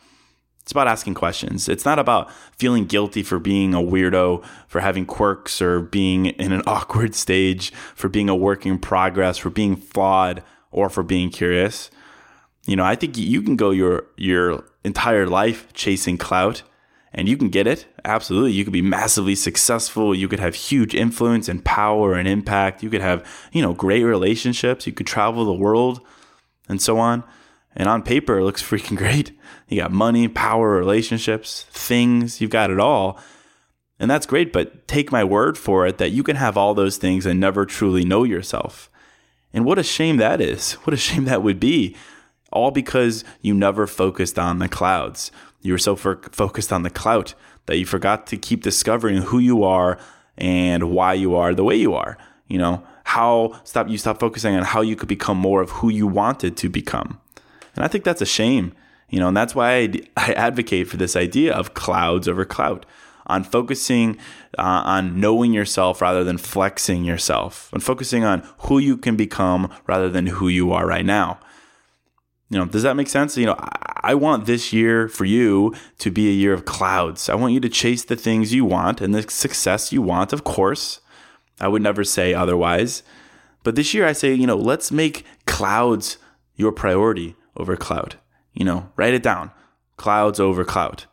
It's 0.63 0.73
about 0.73 0.89
asking 0.89 1.15
questions. 1.15 1.69
It's 1.69 1.85
not 1.85 1.99
about 1.99 2.31
feeling 2.59 2.85
guilty 2.85 3.23
for 3.23 3.39
being 3.39 3.75
a 3.75 3.79
weirdo, 3.79 4.45
for 4.69 4.81
having 4.81 5.07
quirks, 5.07 5.63
or 5.63 5.81
being 5.81 6.27
in 6.27 6.53
an 6.53 6.63
awkward 6.67 7.15
stage, 7.15 7.73
for 7.95 8.09
being 8.09 8.29
a 8.29 8.37
work 8.37 8.67
in 8.67 8.79
progress, 8.79 9.39
for 9.39 9.51
being 9.51 9.77
flawed, 9.77 10.43
or 10.71 10.91
for 10.91 11.03
being 11.03 11.31
curious. 11.31 11.91
You 12.67 12.77
know, 12.77 12.85
I 12.85 12.95
think 12.95 13.17
you 13.17 13.43
can 13.43 13.57
go 13.57 13.71
your 13.71 14.07
your 14.17 14.65
entire 14.85 15.27
life 15.27 15.73
chasing 15.73 16.19
clout 16.19 16.63
and 17.13 17.29
you 17.29 17.37
can 17.37 17.49
get 17.49 17.67
it. 17.67 17.87
Absolutely. 18.05 18.53
You 18.53 18.65
could 18.65 18.73
be 18.73 18.83
massively 18.83 19.35
successful. 19.35 20.15
You 20.15 20.29
could 20.29 20.39
have 20.41 20.55
huge 20.55 20.95
influence 20.95 21.49
and 21.49 21.65
power 21.65 22.15
and 22.15 22.29
impact. 22.29 22.83
You 22.83 22.91
could 22.91 23.01
have, 23.01 23.27
you 23.53 23.63
know, 23.63 23.75
great 23.75 24.05
relationships. 24.05 24.87
You 24.87 24.93
could 24.93 25.07
travel 25.07 25.45
the 25.45 25.53
world 25.53 26.01
and 26.69 26.81
so 26.81 26.99
on. 26.99 27.25
And 27.75 27.89
on 27.89 28.03
paper, 28.03 28.39
it 28.39 28.45
looks 28.45 28.63
freaking 28.69 28.97
great. 28.97 29.33
You 29.69 29.81
got 29.81 29.93
money, 29.93 30.29
power, 30.29 30.71
relationships, 30.71 31.65
things, 31.71 32.41
you've 32.41 32.51
got 32.51 32.71
it 32.71 32.81
all. 32.81 33.19
And 33.99 34.11
that's 34.11 34.27
great. 34.27 34.53
But 34.53 34.87
take 34.89 35.13
my 35.13 35.25
word 35.25 35.59
for 35.59 35.87
it 35.87 35.99
that 35.99 36.11
you 36.11 36.23
can 36.23 36.37
have 36.37 36.57
all 36.57 36.75
those 36.75 36.97
things 36.97 37.27
and 37.27 37.39
never 37.39 37.67
truly 37.67 38.05
know 38.05 38.25
yourself. 38.25 38.89
And 39.53 39.65
what 39.65 39.79
a 39.79 39.83
shame 39.83 40.17
that 40.19 40.41
is. 40.41 40.73
What 40.85 40.95
a 40.95 40.97
shame 40.97 41.25
that 41.25 41.43
would 41.43 41.59
be. 41.59 41.97
All 42.53 42.71
because 42.71 43.25
you 43.43 43.55
never 43.55 43.87
focused 43.87 44.39
on 44.39 44.59
the 44.59 44.69
clouds 44.69 45.31
you 45.63 45.73
were 45.73 45.79
so 45.79 45.97
focused 45.97 46.73
on 46.73 46.83
the 46.83 46.91
clout 46.91 47.35
that 47.67 47.79
you 47.79 47.87
forgot 47.87 48.27
to 48.29 48.37
keep 48.37 48.63
discovering 48.63 49.19
who 49.23 49.39
you 49.39 49.63
are 49.63 49.99
and 50.39 50.91
why 50.91 51.15
you 51.15 51.35
are 51.35 51.55
the 51.55 51.65
way 51.65 51.77
you 51.77 51.95
are. 51.95 52.17
You 52.49 52.59
know, 52.59 52.83
how 53.05 53.61
stop 53.65 53.89
you 53.89 53.99
stop 53.99 54.19
focusing 54.19 54.55
on 54.57 54.65
how 54.65 54.81
you 54.81 54.97
could 54.97 55.09
become 55.09 55.37
more 55.37 55.61
of 55.61 55.71
who 55.71 55.89
you 55.91 56.07
wanted 56.07 56.57
to 56.59 56.69
become. 56.69 57.21
And 57.77 57.85
I 57.85 57.89
think 57.89 58.05
that's 58.05 58.23
a 58.23 58.27
shame. 58.27 58.73
You 59.09 59.19
know, 59.19 59.29
and 59.29 59.37
that's 59.37 59.55
why 59.55 59.77
I, 59.77 59.93
I 60.17 60.33
advocate 60.33 60.89
for 60.89 60.97
this 60.97 61.17
idea 61.17 61.55
of 61.55 61.75
clouds 61.75 62.29
over 62.29 62.45
clout, 62.45 62.87
on 63.27 63.45
focusing 63.45 64.17
uh, 64.59 64.83
on 64.85 65.21
knowing 65.21 65.53
yourself 65.53 66.01
rather 66.01 66.25
than 66.25 66.39
flexing 66.39 67.05
yourself, 67.05 67.71
and 67.73 67.83
focusing 67.83 68.25
on 68.25 68.49
who 68.61 68.79
you 68.79 68.97
can 68.97 69.17
become 69.17 69.73
rather 69.87 70.09
than 70.09 70.27
who 70.27 70.49
you 70.49 70.73
are 70.73 70.87
right 70.87 71.07
now. 71.07 71.39
You 72.49 72.59
know, 72.59 72.65
does 72.65 72.83
that 72.83 72.97
make 72.97 73.09
sense? 73.09 73.37
You 73.37 73.47
know, 73.47 73.57
I 74.03 74.15
want 74.15 74.47
this 74.47 74.73
year 74.73 75.09
for 75.09 75.25
you 75.25 75.75
to 75.99 76.11
be 76.11 76.29
a 76.29 76.33
year 76.33 76.53
of 76.53 76.65
clouds. 76.65 77.29
I 77.29 77.35
want 77.35 77.53
you 77.53 77.61
to 77.61 77.69
chase 77.69 78.05
the 78.05 78.17
things 78.17 78.55
you 78.55 78.65
want 78.65 79.01
and 79.01 79.15
the 79.15 79.23
success 79.31 79.93
you 79.93 80.03
want, 80.03 80.33
of 80.33 80.45
course. 80.45 81.01
I 81.61 81.69
would 81.69 81.83
never 81.83 82.05
say 82.05 82.33
otherwise. 82.33 83.03
But 83.63 83.77
this 83.77 83.93
year 83.93 84.07
I 84.07 84.13
say, 84.13 84.33
you 84.33 84.47
know, 84.47 84.57
let's 84.57 84.91
make 84.91 85.25
clouds 85.47 86.17
your 86.57 86.73
priority 86.73 87.37
over 87.57 87.77
cloud. 87.77 88.17
You 88.55 88.65
know, 88.65 88.91
write 88.97 89.15
it 89.15 89.23
down. 89.23 89.51
Clouds 89.97 90.41
over 90.41 90.65
clout. 90.65 91.07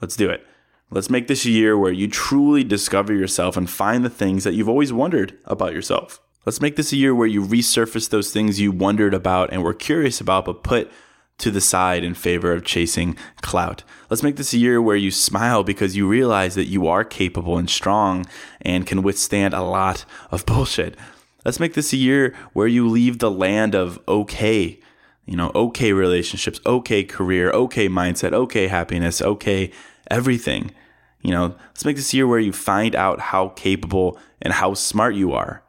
Let's 0.00 0.16
do 0.16 0.30
it. 0.30 0.46
Let's 0.90 1.10
make 1.10 1.26
this 1.26 1.44
a 1.44 1.50
year 1.50 1.76
where 1.76 1.92
you 1.92 2.08
truly 2.08 2.64
discover 2.64 3.12
yourself 3.12 3.56
and 3.56 3.68
find 3.68 4.04
the 4.04 4.10
things 4.10 4.44
that 4.44 4.54
you've 4.54 4.68
always 4.68 4.92
wondered 4.92 5.36
about 5.44 5.74
yourself. 5.74 6.20
Let's 6.46 6.62
make 6.62 6.76
this 6.76 6.92
a 6.92 6.96
year 6.96 7.14
where 7.14 7.26
you 7.26 7.44
resurface 7.44 8.08
those 8.08 8.32
things 8.32 8.60
you 8.60 8.72
wondered 8.72 9.12
about 9.12 9.52
and 9.52 9.62
were 9.62 9.74
curious 9.74 10.20
about, 10.20 10.46
but 10.46 10.62
put 10.62 10.90
to 11.38 11.50
the 11.50 11.60
side 11.60 12.04
in 12.04 12.14
favor 12.14 12.52
of 12.52 12.64
chasing 12.64 13.16
clout. 13.40 13.84
Let's 14.10 14.22
make 14.22 14.36
this 14.36 14.52
a 14.52 14.58
year 14.58 14.82
where 14.82 14.96
you 14.96 15.10
smile 15.10 15.62
because 15.62 15.96
you 15.96 16.08
realize 16.08 16.54
that 16.56 16.66
you 16.66 16.86
are 16.86 17.04
capable 17.04 17.58
and 17.58 17.70
strong 17.70 18.26
and 18.60 18.86
can 18.86 19.02
withstand 19.02 19.54
a 19.54 19.62
lot 19.62 20.04
of 20.30 20.44
bullshit. 20.46 20.96
Let's 21.44 21.60
make 21.60 21.74
this 21.74 21.92
a 21.92 21.96
year 21.96 22.34
where 22.52 22.66
you 22.66 22.88
leave 22.88 23.18
the 23.18 23.30
land 23.30 23.74
of 23.74 24.00
okay, 24.08 24.80
you 25.24 25.36
know, 25.36 25.52
okay 25.54 25.92
relationships, 25.92 26.60
okay 26.66 27.04
career, 27.04 27.50
okay 27.50 27.88
mindset, 27.88 28.32
okay 28.32 28.66
happiness, 28.66 29.22
okay 29.22 29.70
everything. 30.10 30.72
You 31.22 31.32
know, 31.32 31.56
let's 31.68 31.84
make 31.84 31.96
this 31.96 32.12
a 32.12 32.16
year 32.16 32.26
where 32.26 32.38
you 32.38 32.52
find 32.52 32.94
out 32.94 33.20
how 33.20 33.48
capable 33.50 34.18
and 34.42 34.52
how 34.52 34.74
smart 34.74 35.14
you 35.14 35.32
are. 35.32 35.62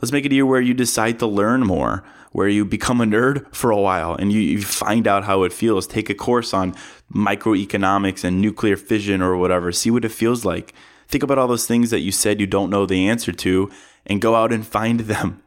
Let's 0.00 0.12
make 0.12 0.24
it 0.24 0.32
a 0.32 0.34
year 0.34 0.46
where 0.46 0.60
you 0.60 0.74
decide 0.74 1.18
to 1.18 1.26
learn 1.26 1.66
more, 1.66 2.04
where 2.32 2.48
you 2.48 2.64
become 2.64 3.00
a 3.00 3.04
nerd 3.04 3.46
for 3.54 3.70
a 3.70 3.80
while 3.80 4.14
and 4.14 4.32
you, 4.32 4.40
you 4.40 4.62
find 4.62 5.06
out 5.06 5.24
how 5.24 5.42
it 5.42 5.52
feels. 5.52 5.86
Take 5.86 6.10
a 6.10 6.14
course 6.14 6.52
on 6.52 6.74
microeconomics 7.12 8.24
and 8.24 8.40
nuclear 8.40 8.76
fission 8.76 9.22
or 9.22 9.36
whatever. 9.36 9.72
See 9.72 9.90
what 9.90 10.04
it 10.04 10.12
feels 10.12 10.44
like 10.44 10.74
Think 11.08 11.22
about 11.22 11.38
all 11.38 11.48
those 11.48 11.66
things 11.66 11.90
that 11.90 12.00
you 12.00 12.12
said 12.12 12.38
you 12.38 12.46
don't 12.46 12.70
know 12.70 12.84
the 12.84 13.08
answer 13.08 13.32
to 13.32 13.70
and 14.06 14.20
go 14.20 14.34
out 14.34 14.52
and 14.52 14.66
find 14.66 15.00
them. 15.00 15.42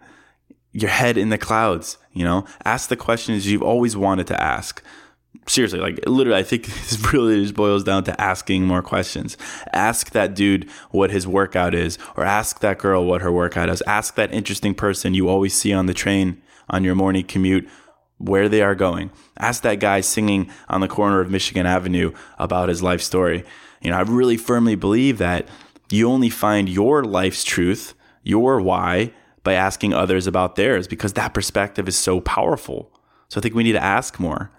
Your 0.74 0.90
head 0.90 1.18
in 1.18 1.30
the 1.30 1.38
clouds, 1.38 1.98
you 2.14 2.24
know? 2.24 2.46
Ask 2.64 2.90
the 2.90 2.96
questions 2.96 3.46
you've 3.46 3.62
always 3.62 3.96
wanted 3.96 4.28
to 4.28 4.42
ask 4.42 4.84
seriously, 5.48 5.80
like 5.80 6.00
literally, 6.08 6.40
I 6.40 6.44
think 6.44 6.66
this 6.66 7.14
really 7.14 7.42
just 7.42 7.56
boils 7.56 7.84
down 7.84 8.04
to 8.06 8.22
asking 8.22 8.66
more 8.66 8.82
questions. 8.82 9.38
Ask 9.74 10.12
that 10.12 10.34
dude 10.34 10.70
what 10.92 11.12
his 11.12 11.28
workout 11.28 11.74
is, 11.74 11.98
or 12.16 12.24
ask 12.24 12.60
that 12.60 12.78
girl 12.78 13.06
what 13.06 13.22
her 13.22 13.32
workout 13.32 13.70
is. 13.70 13.82
Ask 13.88 14.16
that 14.16 14.34
interesting 14.34 14.74
person 14.74 15.14
you 15.14 15.28
always 15.28 15.54
see 15.54 15.74
on 15.74 15.88
the 15.88 15.94
train 15.94 16.42
on 16.72 16.84
your 16.84 16.96
morning 16.96 17.24
commute 17.24 17.70
where 18.18 18.50
they 18.50 18.62
are 18.62 18.76
going. 18.76 19.12
Ask 19.38 19.62
that 19.64 19.80
guy 19.80 20.02
singing 20.02 20.50
on 20.70 20.82
the 20.82 20.88
corner 20.88 21.22
of 21.22 21.30
Michigan 21.30 21.66
Avenue 21.66 22.14
about 22.40 22.70
his 22.70 22.82
life 22.82 23.02
story. 23.02 23.44
You 23.82 23.92
know, 23.92 23.98
I 23.98 24.02
really 24.02 24.38
firmly 24.38 24.76
believe 24.76 25.20
that 25.20 25.48
you 25.90 26.10
only 26.10 26.30
find 26.30 26.70
your 26.70 27.04
life's 27.04 27.44
truth, 27.44 27.94
your 28.24 28.62
why, 28.62 29.14
by 29.44 29.54
asking 29.54 29.94
others 29.94 30.28
about 30.28 30.56
theirs 30.56 30.88
because 30.88 31.14
that 31.14 31.34
perspective 31.34 31.88
is 31.88 31.98
so 31.98 32.22
powerful. 32.22 32.92
So 33.28 33.40
I 33.40 33.42
think 33.42 33.56
we 33.56 33.64
need 33.64 33.72
to 33.74 33.84
ask 33.84 34.20
more. 34.20 34.52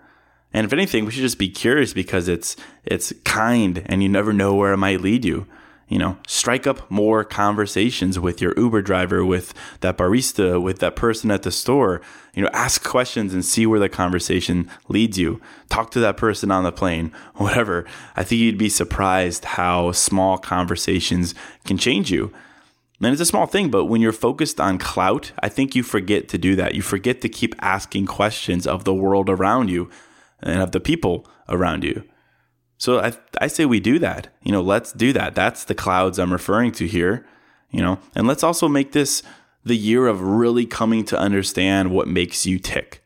And 0.53 0.67
if 0.67 0.73
anything, 0.73 1.05
we 1.05 1.13
should 1.13 1.23
just 1.23 1.39
be 1.39 1.49
curious 1.49 1.93
because 1.95 2.29
it's 2.29 2.57
it's 2.85 3.13
kind 3.25 3.83
and 3.87 4.03
you 4.03 4.09
never 4.09 4.33
know 4.33 4.55
where 4.55 4.73
it 4.73 4.79
might 4.79 5.01
lead 5.01 5.25
you. 5.25 5.47
You 5.89 5.99
know, 5.99 6.17
strike 6.27 6.67
up 6.67 6.91
more 6.91 7.23
conversations 7.23 8.19
with 8.19 8.41
your 8.41 8.59
Uber 8.59 8.83
driver, 8.83 9.25
with 9.25 9.53
that 9.81 9.99
barista, 9.99 10.61
with 10.61 10.79
that 10.79 10.97
person 10.97 11.31
at 11.31 11.43
the 11.43 11.51
store. 11.51 12.01
You 12.35 12.43
know, 12.43 12.51
ask 12.53 12.83
questions 12.83 13.35
and 13.35 13.45
see 13.45 13.67
where 13.67 13.81
the 13.81 13.91
conversation 13.91 14.71
leads 14.89 15.19
you. 15.19 15.41
Talk 15.69 15.91
to 15.91 16.01
that 16.01 16.17
person 16.17 16.51
on 16.51 16.65
the 16.65 16.73
plane, 16.73 17.13
whatever. 17.35 17.85
I 18.17 18.25
think 18.25 18.41
you'd 18.41 18.59
be 18.59 18.71
surprised 18.71 19.45
how 19.45 19.93
small 19.93 20.39
conversations 20.39 21.35
can 21.65 21.77
change 21.77 22.11
you. 22.11 22.33
And 23.03 23.13
it's 23.13 23.21
a 23.21 23.27
small 23.27 23.47
thing, 23.47 23.69
but 23.69 23.87
when 23.87 24.01
you're 24.01 24.13
focused 24.13 24.61
on 24.61 24.79
clout, 24.79 25.33
I 25.41 25.49
think 25.49 25.75
you 25.75 25.83
forget 25.83 26.29
to 26.29 26.39
do 26.39 26.55
that. 26.57 26.77
You 26.77 26.83
forget 26.83 27.21
to 27.23 27.29
keep 27.29 27.55
asking 27.59 28.07
questions 28.07 28.65
of 28.65 28.85
the 28.85 28.95
world 28.95 29.29
around 29.29 29.71
you 29.71 29.91
and 30.41 30.63
of 30.63 30.71
the 30.71 30.79
people 30.79 31.27
around 31.49 31.83
you. 31.83 32.05
So 32.83 32.99
I, 32.99 33.13
I 33.41 33.47
say 33.47 33.65
we 33.65 33.79
do 33.79 34.01
that. 34.01 34.27
You 34.43 34.51
know, 34.51 34.61
let's 34.61 34.91
do 34.91 35.13
that. 35.13 35.37
That's 35.37 35.63
the 35.63 35.75
clouds 35.75 36.19
I'm 36.19 36.33
referring 36.33 36.73
to 36.73 36.89
here. 36.89 37.25
You 37.71 37.81
know, 37.81 38.01
and 38.17 38.27
let's 38.27 38.43
also 38.43 38.67
make 38.67 38.91
this 38.91 39.23
the 39.65 39.77
year 39.77 40.09
of 40.09 40.21
really 40.21 40.67
coming 40.67 41.05
to 41.05 41.17
understand 41.17 41.93
what 41.93 42.09
makes 42.09 42.45
you 42.45 42.59
tick. 42.59 43.05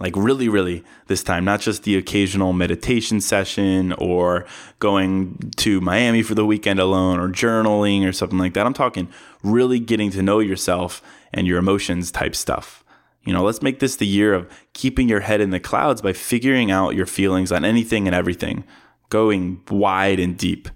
Like, 0.00 0.16
really, 0.16 0.48
really, 0.48 0.82
this 1.08 1.22
time, 1.22 1.44
not 1.44 1.60
just 1.60 1.82
the 1.82 1.94
occasional 1.98 2.54
meditation 2.54 3.20
session 3.20 3.92
or 3.98 4.46
going 4.78 5.52
to 5.56 5.82
Miami 5.82 6.22
for 6.22 6.34
the 6.34 6.46
weekend 6.46 6.80
alone 6.80 7.20
or 7.20 7.28
journaling 7.28 8.08
or 8.08 8.12
something 8.12 8.38
like 8.38 8.54
that. 8.54 8.64
I'm 8.64 8.72
talking 8.72 9.10
really 9.42 9.78
getting 9.78 10.10
to 10.12 10.22
know 10.22 10.38
yourself 10.38 11.02
and 11.34 11.46
your 11.46 11.58
emotions 11.58 12.10
type 12.10 12.34
stuff. 12.34 12.82
You 13.24 13.34
know, 13.34 13.44
let's 13.44 13.60
make 13.60 13.80
this 13.80 13.96
the 13.96 14.06
year 14.06 14.32
of 14.32 14.50
keeping 14.72 15.06
your 15.06 15.20
head 15.20 15.42
in 15.42 15.50
the 15.50 15.60
clouds 15.60 16.00
by 16.00 16.14
figuring 16.14 16.70
out 16.70 16.94
your 16.94 17.04
feelings 17.04 17.52
on 17.52 17.62
anything 17.62 18.08
and 18.08 18.14
everything, 18.14 18.64
going 19.08 19.62
wide 19.70 20.20
and 20.20 20.36
deep. 20.36 20.68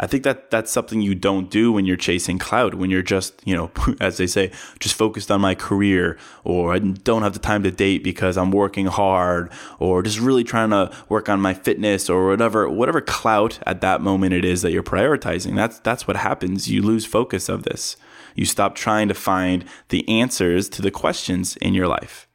I 0.00 0.08
think 0.08 0.24
that 0.24 0.50
that's 0.50 0.72
something 0.72 1.00
you 1.00 1.14
don't 1.14 1.50
do 1.50 1.70
when 1.70 1.84
you're 1.84 1.96
chasing 1.96 2.38
cloud, 2.38 2.74
when 2.74 2.90
you're 2.90 3.02
just, 3.02 3.40
you 3.44 3.54
know, 3.54 3.70
as 4.00 4.16
they 4.16 4.26
say, 4.26 4.50
just 4.80 4.96
focused 4.96 5.30
on 5.30 5.40
my 5.40 5.54
career, 5.54 6.18
or 6.42 6.74
I 6.74 6.80
don't 6.80 7.22
have 7.22 7.32
the 7.32 7.38
time 7.38 7.62
to 7.62 7.70
date 7.70 8.02
because 8.02 8.36
I'm 8.36 8.50
working 8.50 8.86
hard, 8.86 9.52
or 9.78 10.02
just 10.02 10.18
really 10.18 10.42
trying 10.42 10.70
to 10.70 10.90
work 11.08 11.28
on 11.28 11.40
my 11.40 11.54
fitness 11.54 12.10
or 12.10 12.26
whatever, 12.26 12.68
whatever 12.68 13.00
clout 13.00 13.60
at 13.66 13.80
that 13.82 14.00
moment 14.00 14.34
it 14.34 14.44
is 14.44 14.62
that 14.62 14.72
you're 14.72 14.82
prioritizing. 14.82 15.54
That's 15.54 15.78
that's 15.78 16.08
what 16.08 16.16
happens. 16.16 16.68
You 16.68 16.82
lose 16.82 17.06
focus 17.06 17.48
of 17.48 17.62
this. 17.62 17.96
You 18.34 18.46
stop 18.46 18.74
trying 18.74 19.06
to 19.08 19.14
find 19.14 19.64
the 19.90 20.08
answers 20.08 20.68
to 20.70 20.82
the 20.82 20.90
questions 20.90 21.56
in 21.58 21.72
your 21.72 21.86
life. 21.86 22.26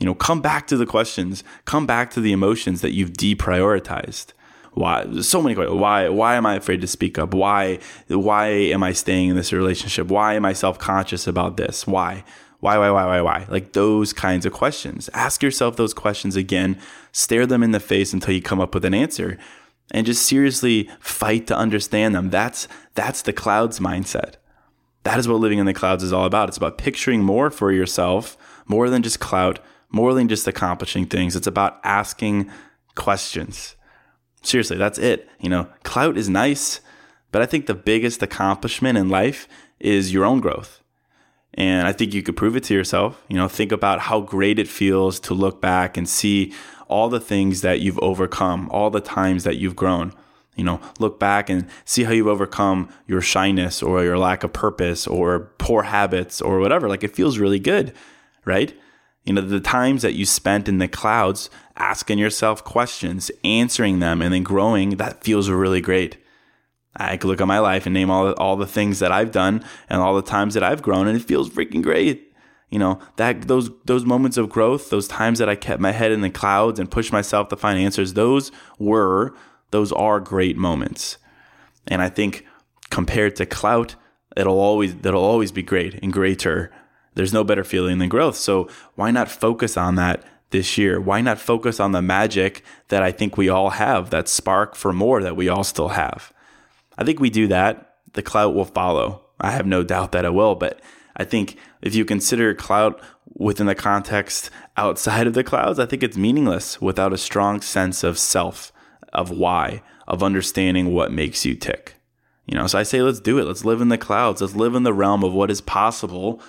You 0.00 0.06
know, 0.06 0.14
come 0.14 0.40
back 0.40 0.66
to 0.68 0.76
the 0.76 0.86
questions, 0.86 1.44
come 1.66 1.86
back 1.86 2.10
to 2.12 2.20
the 2.20 2.32
emotions 2.32 2.80
that 2.80 2.92
you've 2.92 3.12
deprioritized. 3.12 4.32
Why? 4.78 5.20
So 5.22 5.42
many 5.42 5.56
questions. 5.56 5.80
Why? 5.80 6.08
Why 6.08 6.36
am 6.36 6.46
I 6.46 6.54
afraid 6.54 6.80
to 6.82 6.86
speak 6.86 7.18
up? 7.18 7.34
Why? 7.34 7.80
Why 8.06 8.46
am 8.46 8.84
I 8.84 8.92
staying 8.92 9.30
in 9.30 9.36
this 9.36 9.52
relationship? 9.52 10.06
Why 10.06 10.34
am 10.34 10.44
I 10.44 10.52
self 10.52 10.78
conscious 10.78 11.26
about 11.26 11.56
this? 11.56 11.84
Why? 11.84 12.22
Why? 12.60 12.78
Why? 12.78 12.90
Why? 12.90 13.06
Why? 13.06 13.20
Why? 13.20 13.46
Like 13.48 13.72
those 13.72 14.12
kinds 14.12 14.46
of 14.46 14.52
questions. 14.52 15.10
Ask 15.12 15.42
yourself 15.42 15.74
those 15.74 15.92
questions 15.92 16.36
again. 16.36 16.78
Stare 17.10 17.44
them 17.44 17.64
in 17.64 17.72
the 17.72 17.80
face 17.80 18.12
until 18.12 18.32
you 18.32 18.40
come 18.40 18.60
up 18.60 18.72
with 18.72 18.84
an 18.84 18.94
answer, 18.94 19.36
and 19.90 20.06
just 20.06 20.24
seriously 20.24 20.88
fight 21.00 21.48
to 21.48 21.56
understand 21.56 22.14
them. 22.14 22.30
That's 22.30 22.68
that's 22.94 23.22
the 23.22 23.32
clouds 23.32 23.80
mindset. 23.80 24.34
That 25.02 25.18
is 25.18 25.26
what 25.26 25.40
living 25.40 25.58
in 25.58 25.66
the 25.66 25.74
clouds 25.74 26.04
is 26.04 26.12
all 26.12 26.24
about. 26.24 26.48
It's 26.48 26.56
about 26.56 26.78
picturing 26.78 27.24
more 27.24 27.50
for 27.50 27.72
yourself, 27.72 28.38
more 28.66 28.88
than 28.90 29.02
just 29.02 29.18
clout, 29.18 29.58
more 29.90 30.14
than 30.14 30.28
just 30.28 30.46
accomplishing 30.46 31.06
things. 31.06 31.34
It's 31.34 31.48
about 31.48 31.80
asking 31.82 32.48
questions. 32.94 33.74
Seriously, 34.42 34.76
that's 34.76 34.98
it. 34.98 35.28
You 35.40 35.48
know, 35.48 35.68
clout 35.82 36.16
is 36.16 36.28
nice, 36.28 36.80
but 37.32 37.42
I 37.42 37.46
think 37.46 37.66
the 37.66 37.74
biggest 37.74 38.22
accomplishment 38.22 38.96
in 38.96 39.08
life 39.08 39.48
is 39.80 40.12
your 40.12 40.24
own 40.24 40.40
growth. 40.40 40.82
And 41.54 41.88
I 41.88 41.92
think 41.92 42.14
you 42.14 42.22
could 42.22 42.36
prove 42.36 42.56
it 42.56 42.64
to 42.64 42.74
yourself. 42.74 43.22
You 43.28 43.36
know, 43.36 43.48
think 43.48 43.72
about 43.72 44.00
how 44.00 44.20
great 44.20 44.58
it 44.58 44.68
feels 44.68 45.18
to 45.20 45.34
look 45.34 45.60
back 45.60 45.96
and 45.96 46.08
see 46.08 46.52
all 46.88 47.08
the 47.08 47.20
things 47.20 47.62
that 47.62 47.80
you've 47.80 47.98
overcome, 47.98 48.68
all 48.70 48.90
the 48.90 49.00
times 49.00 49.44
that 49.44 49.56
you've 49.56 49.76
grown. 49.76 50.12
You 50.56 50.64
know, 50.64 50.80
look 50.98 51.20
back 51.20 51.48
and 51.50 51.68
see 51.84 52.04
how 52.04 52.12
you've 52.12 52.26
overcome 52.26 52.88
your 53.06 53.20
shyness 53.20 53.82
or 53.82 54.02
your 54.02 54.18
lack 54.18 54.42
of 54.42 54.52
purpose 54.52 55.06
or 55.06 55.52
poor 55.58 55.82
habits 55.82 56.40
or 56.40 56.58
whatever. 56.58 56.88
Like 56.88 57.04
it 57.04 57.14
feels 57.14 57.38
really 57.38 57.60
good, 57.60 57.92
right? 58.44 58.76
You 59.28 59.34
know, 59.34 59.42
the 59.42 59.60
times 59.60 60.00
that 60.00 60.14
you 60.14 60.24
spent 60.24 60.70
in 60.70 60.78
the 60.78 60.88
clouds 60.88 61.50
asking 61.76 62.16
yourself 62.18 62.64
questions, 62.64 63.30
answering 63.44 63.98
them, 63.98 64.22
and 64.22 64.32
then 64.32 64.42
growing, 64.42 64.96
that 64.96 65.22
feels 65.22 65.50
really 65.50 65.82
great. 65.82 66.16
I 66.96 67.18
could 67.18 67.28
look 67.28 67.42
at 67.42 67.46
my 67.46 67.58
life 67.58 67.84
and 67.84 67.92
name 67.92 68.10
all, 68.10 68.32
all 68.32 68.56
the 68.56 68.66
things 68.66 69.00
that 69.00 69.12
I've 69.12 69.30
done 69.30 69.62
and 69.90 70.00
all 70.00 70.16
the 70.16 70.22
times 70.22 70.54
that 70.54 70.62
I've 70.62 70.80
grown, 70.80 71.06
and 71.06 71.14
it 71.14 71.26
feels 71.26 71.50
freaking 71.50 71.82
great. 71.82 72.32
You 72.70 72.78
know, 72.78 73.00
that 73.16 73.42
those 73.48 73.68
those 73.84 74.06
moments 74.06 74.38
of 74.38 74.48
growth, 74.48 74.88
those 74.88 75.06
times 75.06 75.40
that 75.40 75.48
I 75.50 75.56
kept 75.56 75.82
my 75.82 75.92
head 75.92 76.10
in 76.10 76.22
the 76.22 76.30
clouds 76.30 76.80
and 76.80 76.90
pushed 76.90 77.12
myself 77.12 77.50
to 77.50 77.56
find 77.56 77.78
answers, 77.78 78.14
those 78.14 78.50
were 78.78 79.34
those 79.72 79.92
are 79.92 80.20
great 80.20 80.56
moments. 80.56 81.18
And 81.86 82.00
I 82.00 82.08
think 82.08 82.46
compared 82.88 83.36
to 83.36 83.44
clout, 83.44 83.94
it'll 84.38 84.58
always 84.58 84.96
that'll 84.96 85.22
always 85.22 85.52
be 85.52 85.62
great 85.62 85.98
and 86.02 86.14
greater. 86.14 86.72
There's 87.18 87.32
no 87.32 87.42
better 87.42 87.64
feeling 87.64 87.98
than 87.98 88.08
growth. 88.08 88.36
So 88.36 88.68
why 88.94 89.10
not 89.10 89.28
focus 89.28 89.76
on 89.76 89.96
that 89.96 90.22
this 90.50 90.78
year? 90.78 91.00
Why 91.00 91.20
not 91.20 91.40
focus 91.40 91.80
on 91.80 91.90
the 91.90 92.00
magic 92.00 92.62
that 92.90 93.02
I 93.02 93.10
think 93.10 93.36
we 93.36 93.48
all 93.48 93.70
have, 93.70 94.10
that 94.10 94.28
spark 94.28 94.76
for 94.76 94.92
more 94.92 95.20
that 95.24 95.34
we 95.34 95.48
all 95.48 95.64
still 95.64 95.88
have? 95.88 96.32
I 96.96 97.02
think 97.02 97.18
we 97.18 97.28
do 97.28 97.48
that, 97.48 97.96
the 98.12 98.22
clout 98.22 98.54
will 98.54 98.64
follow. 98.64 99.24
I 99.40 99.50
have 99.50 99.66
no 99.66 99.82
doubt 99.82 100.12
that 100.12 100.24
it 100.24 100.32
will, 100.32 100.54
but 100.54 100.80
I 101.16 101.24
think 101.24 101.56
if 101.82 101.92
you 101.92 102.04
consider 102.04 102.54
clout 102.54 103.00
within 103.34 103.66
the 103.66 103.74
context 103.74 104.48
outside 104.76 105.26
of 105.26 105.34
the 105.34 105.42
clouds, 105.42 105.80
I 105.80 105.86
think 105.86 106.04
it's 106.04 106.16
meaningless 106.16 106.80
without 106.80 107.12
a 107.12 107.18
strong 107.18 107.60
sense 107.62 108.04
of 108.04 108.16
self 108.16 108.72
of 109.12 109.28
why, 109.28 109.82
of 110.06 110.22
understanding 110.22 110.94
what 110.94 111.10
makes 111.10 111.44
you 111.44 111.56
tick. 111.56 111.96
You 112.46 112.56
know, 112.56 112.68
so 112.68 112.78
I 112.78 112.84
say, 112.84 113.02
let's 113.02 113.18
do 113.18 113.40
it. 113.40 113.44
Let's 113.44 113.64
live 113.64 113.80
in 113.80 113.88
the 113.88 113.98
clouds. 113.98 114.40
Let's 114.40 114.54
live 114.54 114.76
in 114.76 114.84
the 114.84 114.94
realm 114.94 115.24
of 115.24 115.34
what 115.34 115.50
is 115.50 115.60
possible 115.60 116.40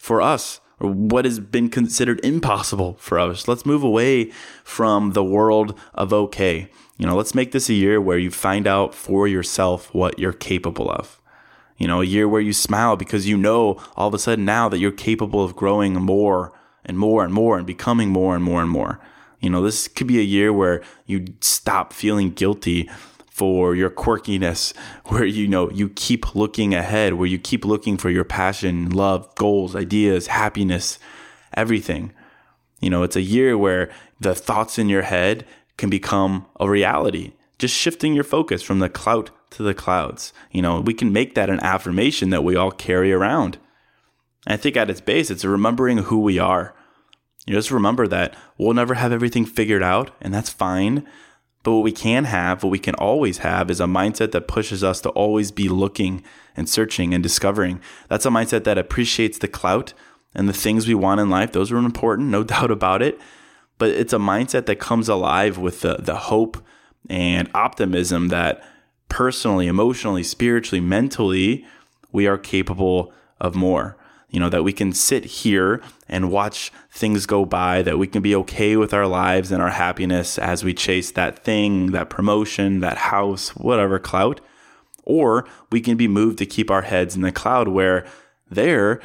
for 0.00 0.22
us 0.22 0.62
or 0.80 0.90
what 0.90 1.26
has 1.26 1.38
been 1.38 1.68
considered 1.68 2.24
impossible 2.24 2.96
for 2.98 3.18
us. 3.18 3.46
Let's 3.46 3.66
move 3.66 3.82
away 3.82 4.30
from 4.64 5.12
the 5.12 5.22
world 5.22 5.78
of 5.92 6.10
okay. 6.10 6.70
You 6.96 7.06
know, 7.06 7.14
let's 7.14 7.34
make 7.34 7.52
this 7.52 7.68
a 7.68 7.74
year 7.74 8.00
where 8.00 8.16
you 8.16 8.30
find 8.30 8.66
out 8.66 8.94
for 8.94 9.28
yourself 9.28 9.94
what 9.94 10.18
you're 10.18 10.32
capable 10.32 10.90
of. 10.90 11.20
You 11.76 11.86
know, 11.86 12.00
a 12.00 12.06
year 12.06 12.26
where 12.26 12.40
you 12.40 12.54
smile 12.54 12.96
because 12.96 13.28
you 13.28 13.36
know 13.36 13.78
all 13.94 14.08
of 14.08 14.14
a 14.14 14.18
sudden 14.18 14.46
now 14.46 14.70
that 14.70 14.78
you're 14.78 14.90
capable 14.90 15.44
of 15.44 15.54
growing 15.54 15.92
more 15.92 16.50
and 16.82 16.98
more 16.98 17.22
and 17.22 17.32
more 17.32 17.58
and 17.58 17.66
becoming 17.66 18.08
more 18.08 18.34
and 18.34 18.42
more 18.42 18.62
and 18.62 18.70
more. 18.70 19.00
You 19.38 19.50
know, 19.50 19.62
this 19.62 19.86
could 19.86 20.06
be 20.06 20.18
a 20.18 20.22
year 20.22 20.50
where 20.50 20.82
you 21.04 21.26
stop 21.42 21.92
feeling 21.92 22.30
guilty 22.30 22.88
for 23.40 23.74
your 23.74 23.88
quirkiness, 23.88 24.76
where 25.06 25.24
you 25.24 25.48
know 25.48 25.70
you 25.70 25.88
keep 25.88 26.34
looking 26.34 26.74
ahead, 26.74 27.14
where 27.14 27.26
you 27.26 27.38
keep 27.38 27.64
looking 27.64 27.96
for 27.96 28.10
your 28.10 28.22
passion, 28.22 28.90
love, 28.90 29.34
goals, 29.34 29.74
ideas, 29.74 30.26
happiness, 30.26 30.98
everything. 31.54 32.12
You 32.82 32.90
know, 32.90 33.02
it's 33.02 33.16
a 33.16 33.22
year 33.22 33.56
where 33.56 33.90
the 34.20 34.34
thoughts 34.34 34.78
in 34.78 34.90
your 34.90 35.00
head 35.00 35.46
can 35.78 35.88
become 35.88 36.44
a 36.60 36.68
reality. 36.68 37.32
Just 37.58 37.74
shifting 37.74 38.12
your 38.12 38.24
focus 38.24 38.62
from 38.62 38.80
the 38.80 38.90
clout 38.90 39.30
to 39.52 39.62
the 39.62 39.72
clouds. 39.72 40.34
You 40.50 40.60
know, 40.60 40.78
we 40.82 40.92
can 40.92 41.10
make 41.10 41.34
that 41.34 41.48
an 41.48 41.60
affirmation 41.60 42.28
that 42.28 42.44
we 42.44 42.56
all 42.56 42.70
carry 42.70 43.10
around. 43.10 43.56
I 44.46 44.58
think 44.58 44.76
at 44.76 44.90
its 44.90 45.00
base, 45.00 45.30
it's 45.30 45.46
remembering 45.46 45.96
who 45.96 46.20
we 46.20 46.38
are. 46.38 46.74
You 47.46 47.54
just 47.54 47.70
remember 47.70 48.06
that 48.06 48.36
we'll 48.58 48.74
never 48.74 48.92
have 48.92 49.12
everything 49.12 49.46
figured 49.46 49.82
out, 49.82 50.10
and 50.20 50.34
that's 50.34 50.50
fine. 50.50 51.06
But 51.62 51.72
what 51.72 51.82
we 51.82 51.92
can 51.92 52.24
have, 52.24 52.62
what 52.62 52.70
we 52.70 52.78
can 52.78 52.94
always 52.94 53.38
have, 53.38 53.70
is 53.70 53.80
a 53.80 53.84
mindset 53.84 54.32
that 54.32 54.48
pushes 54.48 54.82
us 54.82 55.00
to 55.02 55.10
always 55.10 55.50
be 55.50 55.68
looking 55.68 56.22
and 56.56 56.68
searching 56.68 57.12
and 57.12 57.22
discovering. 57.22 57.80
That's 58.08 58.24
a 58.24 58.30
mindset 58.30 58.64
that 58.64 58.78
appreciates 58.78 59.38
the 59.38 59.48
clout 59.48 59.92
and 60.34 60.48
the 60.48 60.54
things 60.54 60.86
we 60.86 60.94
want 60.94 61.20
in 61.20 61.28
life. 61.28 61.52
Those 61.52 61.70
are 61.70 61.76
important, 61.76 62.28
no 62.28 62.42
doubt 62.44 62.70
about 62.70 63.02
it. 63.02 63.20
But 63.78 63.90
it's 63.90 64.12
a 64.12 64.18
mindset 64.18 64.66
that 64.66 64.76
comes 64.76 65.08
alive 65.08 65.58
with 65.58 65.80
the, 65.80 65.96
the 65.96 66.16
hope 66.16 66.58
and 67.08 67.50
optimism 67.54 68.28
that 68.28 68.62
personally, 69.08 69.66
emotionally, 69.66 70.22
spiritually, 70.22 70.80
mentally, 70.80 71.66
we 72.12 72.26
are 72.26 72.38
capable 72.38 73.12
of 73.40 73.54
more. 73.54 73.96
You 74.30 74.40
know, 74.40 74.48
that 74.48 74.62
we 74.62 74.72
can 74.72 74.92
sit 74.92 75.24
here 75.24 75.82
and 76.08 76.30
watch 76.30 76.72
things 76.90 77.26
go 77.26 77.44
by, 77.44 77.82
that 77.82 77.98
we 77.98 78.06
can 78.06 78.22
be 78.22 78.34
okay 78.36 78.76
with 78.76 78.94
our 78.94 79.06
lives 79.06 79.50
and 79.50 79.60
our 79.60 79.70
happiness 79.70 80.38
as 80.38 80.62
we 80.62 80.72
chase 80.72 81.10
that 81.12 81.44
thing, 81.44 81.92
that 81.92 82.10
promotion, 82.10 82.80
that 82.80 82.98
house, 82.98 83.50
whatever 83.56 83.98
clout. 83.98 84.40
Or 85.04 85.48
we 85.72 85.80
can 85.80 85.96
be 85.96 86.06
moved 86.06 86.38
to 86.38 86.46
keep 86.46 86.70
our 86.70 86.82
heads 86.82 87.16
in 87.16 87.22
the 87.22 87.32
cloud 87.32 87.68
where 87.68 88.06
there 88.48 89.00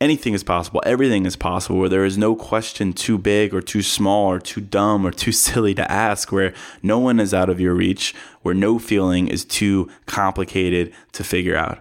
anything 0.00 0.34
is 0.34 0.44
possible, 0.44 0.82
everything 0.86 1.26
is 1.26 1.36
possible, 1.36 1.78
where 1.78 1.88
there 1.88 2.04
is 2.04 2.16
no 2.16 2.34
question 2.34 2.92
too 2.92 3.18
big 3.18 3.52
or 3.52 3.60
too 3.60 3.82
small 3.82 4.26
or 4.26 4.38
too 4.38 4.60
dumb 4.60 5.06
or 5.06 5.10
too 5.24 5.32
silly 5.32 5.74
to 5.74 5.90
ask, 5.90 6.32
where 6.32 6.54
no 6.82 6.98
one 6.98 7.20
is 7.20 7.34
out 7.34 7.50
of 7.50 7.60
your 7.60 7.74
reach, 7.74 8.14
where 8.42 8.54
no 8.54 8.78
feeling 8.78 9.28
is 9.28 9.44
too 9.44 9.90
complicated 10.06 10.92
to 11.12 11.24
figure 11.24 11.56
out. 11.56 11.78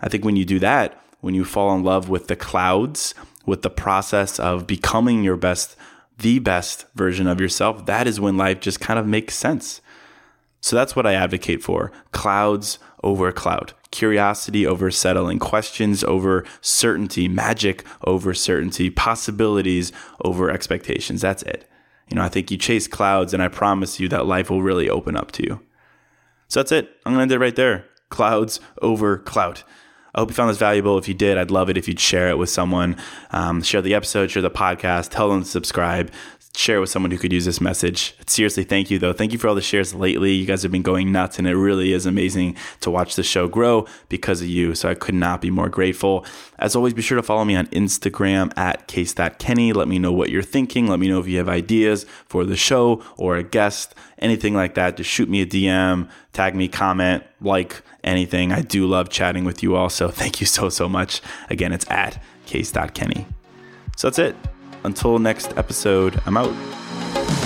I 0.00 0.08
think 0.08 0.24
when 0.24 0.36
you 0.36 0.44
do 0.44 0.58
that, 0.58 1.00
when 1.26 1.34
you 1.34 1.44
fall 1.44 1.74
in 1.74 1.82
love 1.82 2.08
with 2.08 2.28
the 2.28 2.36
clouds, 2.36 3.12
with 3.44 3.62
the 3.62 3.68
process 3.68 4.38
of 4.38 4.64
becoming 4.64 5.24
your 5.24 5.36
best, 5.36 5.74
the 6.18 6.38
best 6.38 6.86
version 6.94 7.26
of 7.26 7.40
yourself, 7.40 7.84
that 7.86 8.06
is 8.06 8.20
when 8.20 8.36
life 8.36 8.60
just 8.60 8.78
kind 8.78 8.96
of 8.96 9.08
makes 9.08 9.34
sense. 9.34 9.80
So 10.60 10.76
that's 10.76 10.94
what 10.94 11.04
I 11.04 11.14
advocate 11.14 11.64
for 11.64 11.90
clouds 12.12 12.78
over 13.02 13.32
clout, 13.32 13.72
curiosity 13.90 14.64
over 14.64 14.88
settling, 14.92 15.40
questions 15.40 16.04
over 16.04 16.44
certainty, 16.60 17.26
magic 17.26 17.84
over 18.04 18.32
certainty, 18.32 18.88
possibilities 18.88 19.90
over 20.24 20.48
expectations. 20.48 21.22
That's 21.22 21.42
it. 21.42 21.68
You 22.08 22.14
know, 22.14 22.22
I 22.22 22.28
think 22.28 22.52
you 22.52 22.56
chase 22.56 22.86
clouds, 22.86 23.34
and 23.34 23.42
I 23.42 23.48
promise 23.48 23.98
you 23.98 24.08
that 24.10 24.26
life 24.26 24.48
will 24.48 24.62
really 24.62 24.88
open 24.88 25.16
up 25.16 25.32
to 25.32 25.42
you. 25.42 25.60
So 26.46 26.60
that's 26.60 26.70
it. 26.70 26.88
I'm 27.04 27.14
going 27.14 27.28
to 27.28 27.34
end 27.34 27.42
it 27.42 27.44
right 27.44 27.56
there. 27.56 27.86
Clouds 28.10 28.60
over 28.80 29.18
clout. 29.18 29.64
I 30.16 30.20
hope 30.20 30.30
you 30.30 30.34
found 30.34 30.48
this 30.48 30.56
valuable. 30.56 30.96
If 30.96 31.08
you 31.08 31.14
did, 31.14 31.36
I'd 31.36 31.50
love 31.50 31.68
it 31.68 31.76
if 31.76 31.86
you'd 31.86 32.00
share 32.00 32.30
it 32.30 32.38
with 32.38 32.48
someone. 32.48 32.96
Um, 33.32 33.62
share 33.62 33.82
the 33.82 33.94
episode, 33.94 34.30
share 34.30 34.40
the 34.40 34.50
podcast, 34.50 35.10
tell 35.10 35.28
them 35.28 35.42
to 35.42 35.48
subscribe 35.48 36.10
share 36.56 36.80
with 36.80 36.88
someone 36.88 37.10
who 37.10 37.18
could 37.18 37.32
use 37.32 37.44
this 37.44 37.60
message. 37.60 38.14
Seriously, 38.26 38.64
thank 38.64 38.90
you 38.90 38.98
though. 38.98 39.12
Thank 39.12 39.32
you 39.32 39.38
for 39.38 39.48
all 39.48 39.54
the 39.54 39.60
shares 39.60 39.94
lately. 39.94 40.32
You 40.32 40.46
guys 40.46 40.62
have 40.62 40.72
been 40.72 40.82
going 40.82 41.12
nuts 41.12 41.38
and 41.38 41.46
it 41.46 41.54
really 41.54 41.92
is 41.92 42.06
amazing 42.06 42.56
to 42.80 42.90
watch 42.90 43.14
the 43.16 43.22
show 43.22 43.46
grow 43.46 43.86
because 44.08 44.40
of 44.40 44.48
you. 44.48 44.74
So 44.74 44.88
I 44.88 44.94
could 44.94 45.14
not 45.14 45.40
be 45.40 45.50
more 45.50 45.68
grateful. 45.68 46.24
As 46.58 46.74
always, 46.74 46.94
be 46.94 47.02
sure 47.02 47.16
to 47.16 47.22
follow 47.22 47.44
me 47.44 47.56
on 47.56 47.66
Instagram 47.68 48.56
at 48.56 48.86
case.kenny. 48.88 49.72
Let 49.72 49.88
me 49.88 49.98
know 49.98 50.12
what 50.12 50.30
you're 50.30 50.42
thinking. 50.42 50.86
Let 50.86 50.98
me 50.98 51.08
know 51.08 51.20
if 51.20 51.28
you 51.28 51.38
have 51.38 51.48
ideas 51.48 52.06
for 52.26 52.44
the 52.44 52.56
show 52.56 53.02
or 53.16 53.36
a 53.36 53.42
guest, 53.42 53.94
anything 54.18 54.54
like 54.54 54.74
that. 54.74 54.96
Just 54.96 55.10
shoot 55.10 55.28
me 55.28 55.42
a 55.42 55.46
DM, 55.46 56.08
tag 56.32 56.54
me, 56.54 56.68
comment, 56.68 57.22
like 57.40 57.82
anything. 58.02 58.52
I 58.52 58.62
do 58.62 58.86
love 58.86 59.10
chatting 59.10 59.44
with 59.44 59.62
you 59.62 59.76
all. 59.76 59.90
So 59.90 60.08
thank 60.22 60.40
you 60.40 60.46
so, 60.46 60.70
so 60.70 60.88
much. 60.88 61.20
Again, 61.50 61.72
it's 61.72 61.88
at 61.90 62.22
case.kenny. 62.46 63.26
So 63.96 64.08
that's 64.08 64.18
it. 64.18 64.36
Until 64.84 65.18
next 65.18 65.56
episode, 65.56 66.20
I'm 66.26 66.36
out. 66.36 67.45